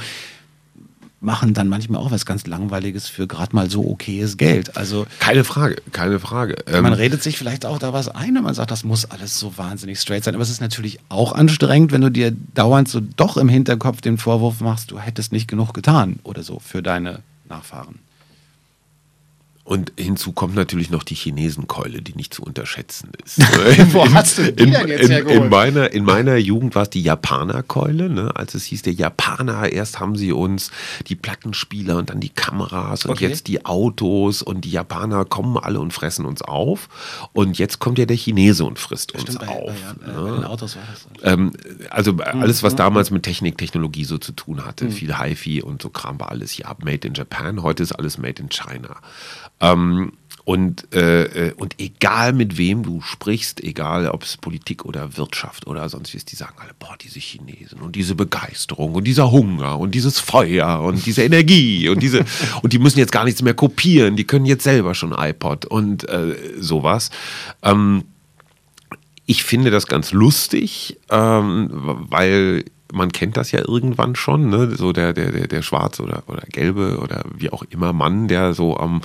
[1.24, 4.76] machen dann manchmal auch was ganz Langweiliges für gerade mal so okayes Geld.
[4.76, 6.58] Also keine Frage, keine Frage.
[6.70, 9.40] man ähm, redet sich vielleicht auch da was ein, wenn man sagt, das muss alles
[9.40, 10.36] so wahnsinnig straight sein.
[10.36, 14.18] Aber es ist natürlich auch anstrengend, wenn du dir dauernd so doch im Hinterkopf den
[14.18, 17.20] Vorwurf machst, du hättest nicht genug getan oder so für deine
[17.54, 18.00] Nachfahren.
[19.66, 23.40] Und hinzu kommt natürlich noch die Chinesenkeule, die nicht zu unterschätzen ist.
[23.94, 26.90] Wo hast du die in, denn jetzt in, in, meiner, in meiner Jugend war es
[26.90, 28.36] die Japanerkeule, ne?
[28.36, 30.70] als es hieß, der Japaner, erst haben sie uns
[31.08, 33.30] die Plattenspieler und dann die Kameras und okay.
[33.30, 36.90] jetzt die Autos und die Japaner kommen alle und fressen uns auf.
[37.32, 39.72] Und jetzt kommt ja der Chinese und frisst uns bei, auf.
[40.06, 40.50] Bei, ja, ne?
[40.50, 41.08] Autos war das.
[41.24, 41.54] Ähm,
[41.90, 42.22] also mhm.
[42.22, 44.92] alles, was damals mit Technik, Technologie so zu tun hatte, mhm.
[44.92, 47.64] viel HiFi und so Kram war alles ja made in Japan.
[47.64, 48.98] Heute ist alles made in China.
[49.64, 50.12] Ähm,
[50.46, 55.68] und, äh, äh, und egal mit wem du sprichst, egal ob es Politik oder Wirtschaft
[55.68, 59.96] oder sonstiges, die sagen alle, boah, diese Chinesen und diese Begeisterung und dieser Hunger und
[59.96, 62.26] dieses Feuer und diese Energie und diese,
[62.62, 66.08] und die müssen jetzt gar nichts mehr kopieren, die können jetzt selber schon iPod und
[66.10, 67.10] äh, sowas.
[67.62, 68.04] Ähm,
[69.26, 74.76] ich finde das ganz lustig, ähm, weil man kennt das ja irgendwann schon, ne?
[74.76, 78.54] so der, der, der, der schwarze oder, oder gelbe oder wie auch immer Mann, der
[78.54, 79.02] so am mhm.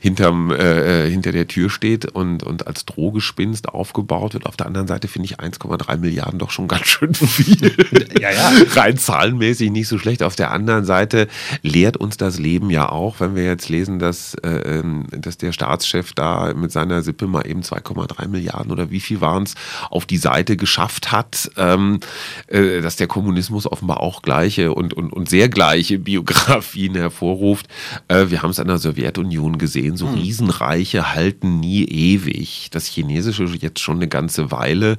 [0.00, 4.46] hinterm, äh, äh hinter der Tür steht und, und als Drogespinst aufgebaut wird.
[4.46, 7.74] Auf der anderen Seite finde ich 1,3 Milliarden doch schon ganz schön viel.
[8.20, 8.52] ja, ja.
[8.74, 10.22] Rein zahlenmäßig nicht so schlecht.
[10.22, 11.28] Auf der anderen Seite
[11.62, 15.52] lehrt uns das Leben ja auch, wenn wir jetzt lesen, dass, äh, ähm, dass der
[15.52, 19.54] Staatschef da mit seiner Sippe mal eben 2,3 Milliarden oder wie viel waren es
[19.90, 21.98] auf die Seite geschafft hat, ähm,
[22.46, 27.66] äh, dass der Kommunismus Kommunismus offenbar auch gleiche und, und, und sehr gleiche Biografien hervorruft.
[28.08, 30.14] Äh, wir haben es an der Sowjetunion gesehen, so hm.
[30.16, 32.68] Riesenreiche halten nie ewig.
[32.72, 34.98] Das Chinesische jetzt schon eine ganze Weile.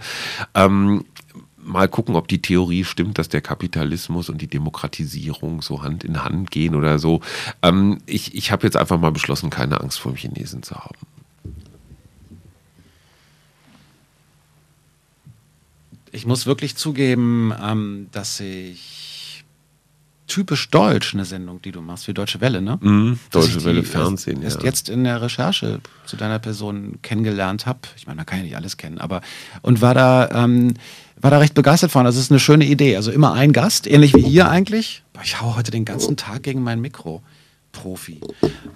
[0.56, 1.06] Ähm,
[1.58, 6.24] mal gucken, ob die Theorie stimmt, dass der Kapitalismus und die Demokratisierung so Hand in
[6.24, 7.22] Hand gehen oder so.
[7.62, 11.13] Ähm, ich ich habe jetzt einfach mal beschlossen, keine Angst vor dem Chinesen zu haben.
[16.14, 19.44] Ich muss wirklich zugeben, ähm, dass ich
[20.28, 22.78] typisch deutsch eine Sendung, die du machst, wie Deutsche Welle, ne?
[22.78, 24.66] Mm, Deutsche Welle Fernsehen, erst, ja.
[24.66, 27.80] jetzt in der Recherche zu deiner Person kennengelernt habe.
[27.98, 29.22] Ich meine, da kann ich nicht alles kennen, aber
[29.64, 30.76] und war da ähm,
[31.20, 32.06] war da recht begeistert von.
[32.06, 32.96] Das ist eine schöne Idee.
[32.96, 35.04] Also immer ein Gast, ähnlich wie hier eigentlich.
[35.24, 37.24] Ich haue heute den ganzen Tag gegen mein Mikro.
[37.72, 38.22] Profi.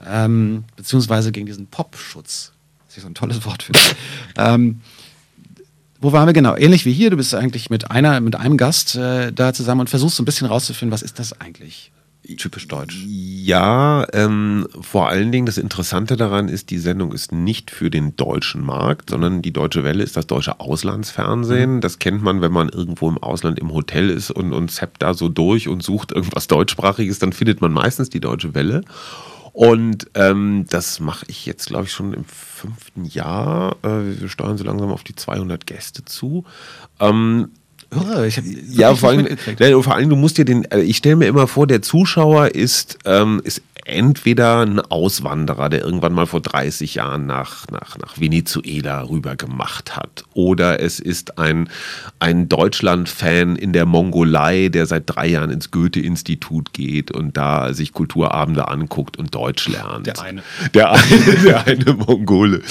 [0.07, 2.51] Ähm, beziehungsweise gegen diesen Popschutz.
[2.87, 3.95] Das ist so ein tolles Wort für mich.
[4.37, 4.81] ähm,
[5.99, 6.55] wo waren wir genau?
[6.55, 9.89] Ähnlich wie hier, du bist eigentlich mit einer, mit einem Gast äh, da zusammen und
[9.89, 11.91] versuchst so ein bisschen rauszufinden, was ist das eigentlich?
[12.35, 13.05] Typisch deutsch.
[13.07, 18.17] Ja, ähm, vor allen Dingen das Interessante daran ist, die Sendung ist nicht für den
[18.17, 21.75] deutschen Markt, sondern die Deutsche Welle ist das deutsche Auslandsfernsehen.
[21.75, 21.81] Mhm.
[21.81, 25.13] Das kennt man, wenn man irgendwo im Ausland im Hotel ist und, und zappt da
[25.13, 28.81] so durch und sucht irgendwas deutschsprachiges, dann findet man meistens die Deutsche Welle.
[29.57, 33.75] Und ähm, das mache ich jetzt, glaube ich, schon im fünften Jahr.
[33.81, 36.45] Äh, wir steuern so langsam auf die 200 Gäste zu.
[36.99, 37.49] Ähm,
[38.27, 39.37] ich hab, ja, vor allem,
[39.81, 42.97] vor allem, du musst dir den, äh, ich stelle mir immer vor, der Zuschauer ist,
[43.05, 49.03] ähm, ist entweder ein Auswanderer, der irgendwann mal vor 30 Jahren nach, nach, nach Venezuela
[49.03, 50.25] rüber gemacht hat.
[50.33, 51.69] Oder es ist ein,
[52.19, 57.93] ein Deutschland-Fan in der Mongolei, der seit drei Jahren ins Goethe-Institut geht und da sich
[57.93, 60.07] Kulturabende anguckt und Deutsch lernt.
[60.07, 60.43] Der eine.
[60.73, 62.61] Der eine, der eine Mongole.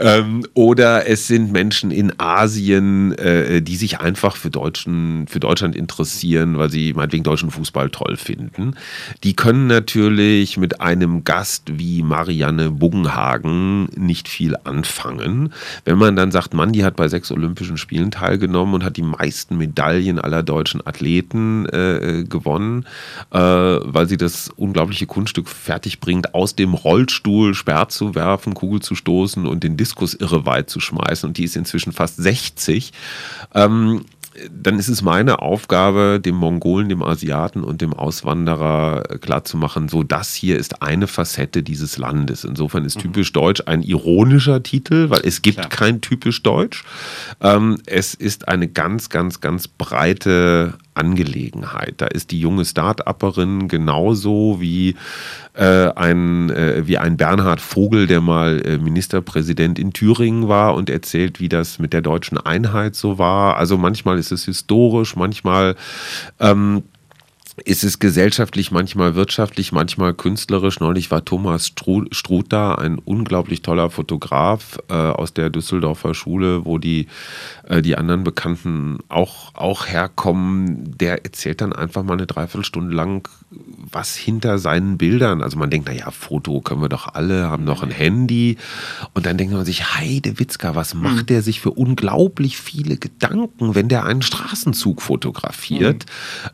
[0.00, 5.74] Ähm, oder es sind Menschen in Asien, äh, die sich einfach für, Deutschen, für Deutschland
[5.74, 8.76] interessieren, weil sie meinetwegen deutschen Fußball toll finden.
[9.24, 15.52] Die können natürlich mit einem Gast wie Marianne Buggenhagen nicht viel anfangen.
[15.84, 19.02] Wenn man dann sagt, Mann, die hat bei sechs Olympischen Spielen teilgenommen und hat die
[19.02, 22.86] meisten Medaillen aller deutschen Athleten äh, gewonnen,
[23.32, 28.80] äh, weil sie das unglaubliche Kunststück fertig bringt, aus dem Rollstuhl Sperr zu werfen, Kugel
[28.80, 31.28] zu stoßen und den Diskus irre weit zu schmeißen.
[31.28, 32.92] Und die ist inzwischen fast 60.
[33.54, 34.04] Ähm,
[34.50, 40.34] dann ist es meine Aufgabe, dem Mongolen, dem Asiaten und dem Auswanderer klarzumachen, so das
[40.34, 42.44] hier ist eine Facette dieses Landes.
[42.44, 43.02] Insofern ist mhm.
[43.02, 45.68] typisch Deutsch ein ironischer Titel, weil es gibt Klar.
[45.68, 46.84] kein typisch Deutsch.
[47.40, 51.94] Ähm, es ist eine ganz, ganz, ganz breite Angelegenheit.
[51.98, 54.96] Da ist die junge Start-Upperin genauso wie
[55.54, 60.90] äh, ein, äh, wie ein Bernhard Vogel, der mal äh, Ministerpräsident in Thüringen war und
[60.90, 63.56] erzählt, wie das mit der deutschen Einheit so war.
[63.56, 65.76] Also manchmal ist es historisch, manchmal
[66.40, 66.82] ähm,
[67.64, 70.80] ist es gesellschaftlich, manchmal wirtschaftlich, manchmal künstlerisch.
[70.80, 76.78] Neulich war Thomas Struth da, ein unglaublich toller Fotograf äh, aus der Düsseldorfer Schule, wo
[76.78, 77.08] die,
[77.68, 80.96] äh, die anderen Bekannten auch, auch herkommen.
[80.96, 85.42] Der erzählt dann einfach mal eine Dreiviertelstunde lang, was hinter seinen Bildern.
[85.42, 88.56] Also man denkt, naja, Foto können wir doch alle, haben doch ein Handy.
[89.12, 91.26] Und dann denkt man sich, Heide Witzka, was macht mhm.
[91.26, 96.06] der sich für unglaublich viele Gedanken, wenn der einen Straßenzug fotografiert?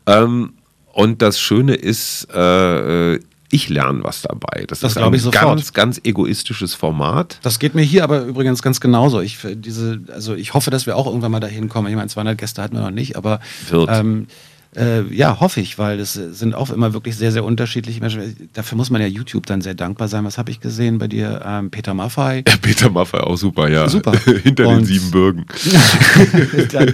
[0.05, 0.13] Mhm.
[0.13, 0.53] Ähm,
[0.99, 3.19] und das Schöne ist, äh, äh
[3.51, 4.65] ich lerne was dabei.
[4.67, 7.39] Das, das ist ein ich ganz, ganz egoistisches Format.
[7.41, 9.21] Das geht mir hier aber übrigens ganz genauso.
[9.21, 11.87] Ich, diese, also ich hoffe, dass wir auch irgendwann mal dahin kommen.
[11.87, 13.39] Ich meine, 200 Gäste hatten wir noch nicht, aber
[13.71, 14.27] ähm,
[14.75, 18.49] äh, ja, hoffe ich, weil das sind auch immer wirklich sehr, sehr unterschiedliche Menschen.
[18.53, 20.25] Dafür muss man ja YouTube dann sehr dankbar sein.
[20.25, 21.41] Was habe ich gesehen bei dir?
[21.43, 22.43] Ähm, Peter Maffei.
[22.47, 23.89] Ja, Peter Maffei auch super, ja.
[23.89, 24.11] Super.
[24.43, 25.45] Hinter Und den sieben Bürgen.
[26.71, 26.93] dann,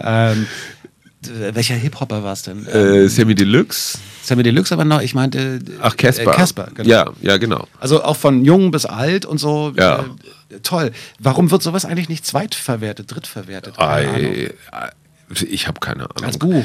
[0.00, 0.46] ähm,
[0.79, 0.79] äh,
[1.22, 2.66] welcher Hip-Hopper war es denn?
[2.66, 3.98] Äh, Sammy Deluxe.
[4.22, 5.60] Sammy Deluxe, aber noch, ich meinte.
[5.80, 6.32] Ach, Casper.
[6.32, 6.88] Äh, Casper, genau.
[6.88, 7.66] Ja, ja, genau.
[7.78, 9.72] Also auch von jung bis alt und so.
[9.76, 10.04] Ja.
[10.48, 10.92] Äh, toll.
[11.18, 13.78] Warum wird sowas eigentlich nicht zweitverwertet, drittverwertet?
[13.78, 14.52] Ei,
[15.46, 16.24] ich habe keine Ahnung.
[16.24, 16.64] Als Buch.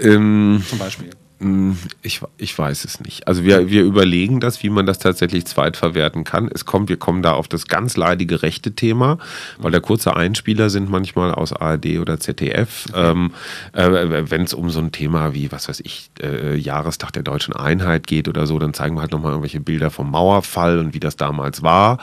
[0.00, 1.10] Ähm, zum Beispiel.
[1.44, 3.28] Hm, ich, ich weiß es nicht.
[3.28, 6.48] Also wir, wir überlegen das, wie man das tatsächlich zweitverwerten kann.
[6.52, 9.18] Es kommt, wir kommen da auf das ganz leidige rechte Thema,
[9.58, 12.86] weil da kurze Einspieler sind manchmal aus ARD oder ZDF.
[12.94, 13.32] Ähm,
[13.74, 17.54] äh, Wenn es um so ein Thema wie, was weiß ich, äh, Jahrestag der deutschen
[17.54, 21.00] Einheit geht oder so, dann zeigen wir halt nochmal irgendwelche Bilder vom Mauerfall und wie
[21.00, 21.98] das damals war.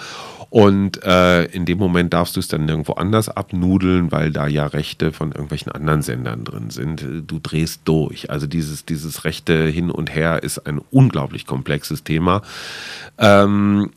[0.51, 4.67] Und äh, in dem Moment darfst du es dann nirgendwo anders abnudeln, weil da ja
[4.67, 7.05] Rechte von irgendwelchen anderen Sendern drin sind.
[7.25, 8.29] Du drehst durch.
[8.29, 12.41] Also dieses, dieses Rechte hin und her ist ein unglaublich komplexes Thema.
[13.17, 13.91] Ähm,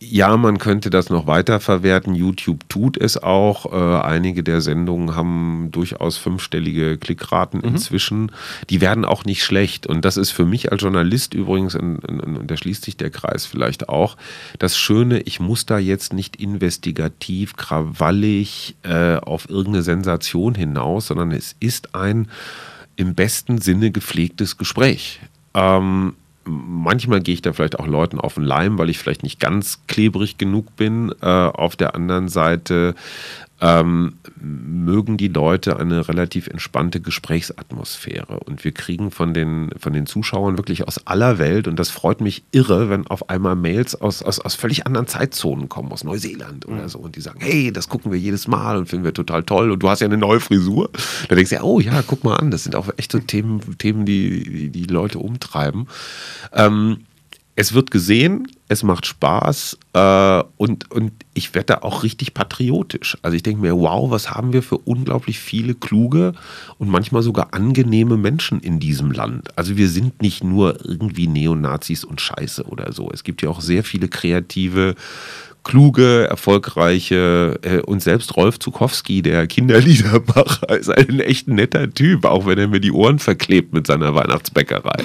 [0.00, 2.14] ja, man könnte das noch weiter verwerten.
[2.14, 3.72] YouTube tut es auch.
[3.72, 7.70] Äh, einige der Sendungen haben durchaus fünfstellige Klickraten mhm.
[7.70, 8.30] inzwischen.
[8.70, 9.88] Die werden auch nicht schlecht.
[9.88, 11.98] Und das ist für mich als Journalist übrigens, und,
[12.46, 14.16] da schließt sich der Kreis vielleicht auch,
[14.60, 21.32] das Schöne, ich muss da jetzt nicht investigativ, krawallig äh, auf irgendeine Sensation hinaus, sondern
[21.32, 22.28] es ist ein
[22.94, 25.18] im besten Sinne gepflegtes Gespräch.
[25.54, 26.14] Ähm,
[26.48, 29.80] manchmal gehe ich da vielleicht auch Leuten auf den Leim, weil ich vielleicht nicht ganz
[29.86, 31.12] klebrig genug bin.
[31.20, 32.94] Äh, auf der anderen Seite
[33.60, 38.38] ähm, mögen die Leute eine relativ entspannte Gesprächsatmosphäre.
[38.40, 42.20] Und wir kriegen von den, von den Zuschauern wirklich aus aller Welt, und das freut
[42.20, 46.66] mich irre, wenn auf einmal Mails aus, aus, aus völlig anderen Zeitzonen kommen, aus Neuseeland
[46.66, 46.88] oder mhm.
[46.88, 49.72] so, und die sagen, hey, das gucken wir jedes Mal und finden wir total toll
[49.72, 50.90] und du hast ja eine neue Frisur.
[51.28, 53.60] Da denkst du ja, oh ja, guck mal an, das sind auch echt so Themen,
[53.78, 55.88] Themen die, die, die Leute umtreiben.
[56.52, 56.98] Ähm,
[57.56, 63.16] es wird gesehen, es macht Spaß äh, und, und ich werde da auch richtig patriotisch.
[63.22, 66.34] Also ich denke mir, wow, was haben wir für unglaublich viele kluge
[66.76, 69.56] und manchmal sogar angenehme Menschen in diesem Land.
[69.56, 73.10] Also wir sind nicht nur irgendwie Neonazis und Scheiße oder so.
[73.10, 74.94] Es gibt ja auch sehr viele kreative
[75.68, 82.46] kluge, erfolgreiche äh, und selbst Rolf Zukowski, der Kinderliedermacher, ist ein echt netter Typ, auch
[82.46, 84.96] wenn er mir die Ohren verklebt mit seiner Weihnachtsbäckerei.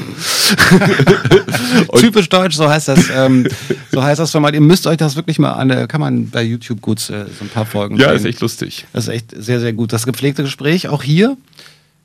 [1.98, 3.10] Typisch deutsch, so heißt das.
[3.14, 3.46] Ähm,
[3.92, 4.54] so heißt das formal.
[4.54, 7.50] Ihr müsst euch das wirklich mal an, kann man bei YouTube gut äh, so ein
[7.54, 8.18] paar Folgen Ja, sehen.
[8.18, 8.86] ist echt lustig.
[8.94, 9.92] Das ist echt sehr, sehr gut.
[9.92, 11.36] Das gepflegte Gespräch auch hier,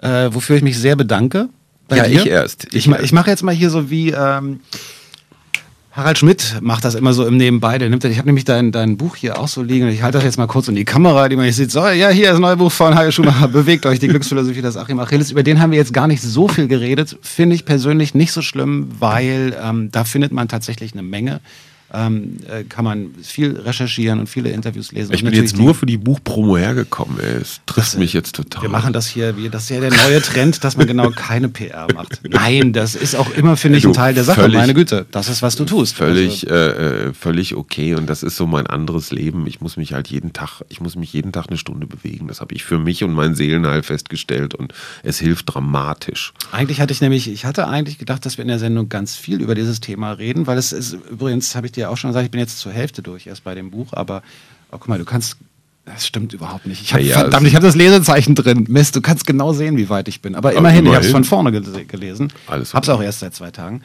[0.01, 1.49] äh, wofür ich mich sehr bedanke.
[1.93, 2.23] ja, dir.
[2.23, 2.67] ich erst.
[2.75, 4.11] Ich, ich, ich mache jetzt mal hier so wie...
[4.11, 4.59] Ähm,
[5.99, 7.77] Harald Schmidt macht das immer so im Nebenbei.
[7.77, 9.89] Der nimmt, ich habe nämlich dein, dein Buch hier auch so liegen.
[9.89, 11.73] Ich halte das jetzt mal kurz in die Kamera, die man hier sieht.
[11.73, 13.49] So, ja, hier ist das neue Buch von Hajo Schumacher.
[13.49, 15.33] Bewegt euch, die Glücksphilosophie des Achim Achilles.
[15.33, 17.19] Über den haben wir jetzt gar nicht so viel geredet.
[17.21, 21.41] Finde ich persönlich nicht so schlimm, weil ähm, da findet man tatsächlich eine Menge
[21.93, 25.15] ähm, äh, kann man viel recherchieren und viele Interviews lesen.
[25.15, 27.19] Ich bin jetzt nur für die Buchpromo hergekommen.
[27.19, 27.41] Ey.
[27.41, 28.63] Es trifft mich jetzt total.
[28.63, 31.87] Wir machen das hier, das ist ja der neue Trend, dass man genau keine PR
[31.95, 32.21] macht.
[32.29, 34.43] Nein, das ist auch immer, finde ich, ein Teil der Sache.
[34.43, 35.97] Völlig, Meine Güte, das ist, was du tust.
[35.97, 39.47] Völlig, also, äh, äh, völlig okay und das ist so mein anderes Leben.
[39.47, 42.29] Ich muss mich halt jeden Tag, ich muss mich jeden Tag eine Stunde bewegen.
[42.29, 46.35] Das habe ich für mich und mein Seelenheil festgestellt und es hilft dramatisch.
[46.53, 49.41] Eigentlich hatte ich nämlich, ich hatte eigentlich gedacht, dass wir in der Sendung ganz viel
[49.41, 52.31] über dieses Thema reden, weil es ist, übrigens habe ich dir auch schon gesagt, ich
[52.31, 54.23] bin jetzt zur Hälfte durch erst bei dem Buch, aber
[54.71, 55.37] oh, guck mal, du kannst
[55.95, 56.83] das stimmt überhaupt nicht.
[56.83, 58.67] Ich hab, ja, verdammt, ich habe das Lesezeichen drin.
[58.69, 60.35] Mist, du kannst genau sehen, wie weit ich bin.
[60.35, 62.31] Aber, aber immerhin, immerhin, ich habe es von vorne gelesen.
[62.47, 63.83] Alles Hab's auch erst seit zwei Tagen.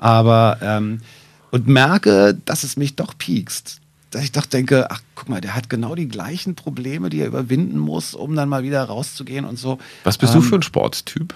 [0.00, 1.00] aber ähm,
[1.50, 3.80] und merke, dass es mich doch piekst.
[4.10, 7.26] Dass ich doch denke, ach guck mal, der hat genau die gleichen Probleme, die er
[7.26, 9.78] überwinden muss, um dann mal wieder rauszugehen und so.
[10.04, 11.34] Was bist ähm, du für ein Sportstyp?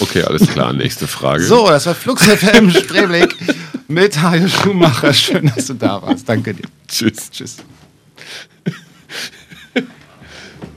[0.00, 0.72] Okay, alles klar.
[0.72, 1.44] Nächste Frage.
[1.44, 3.34] So, das war Flux FM Spreeblick
[3.88, 5.12] mit Hajo Schumacher.
[5.12, 6.28] Schön, dass du da warst.
[6.28, 6.64] Danke dir.
[6.86, 7.30] Tschüss.
[7.30, 7.56] Tschüss.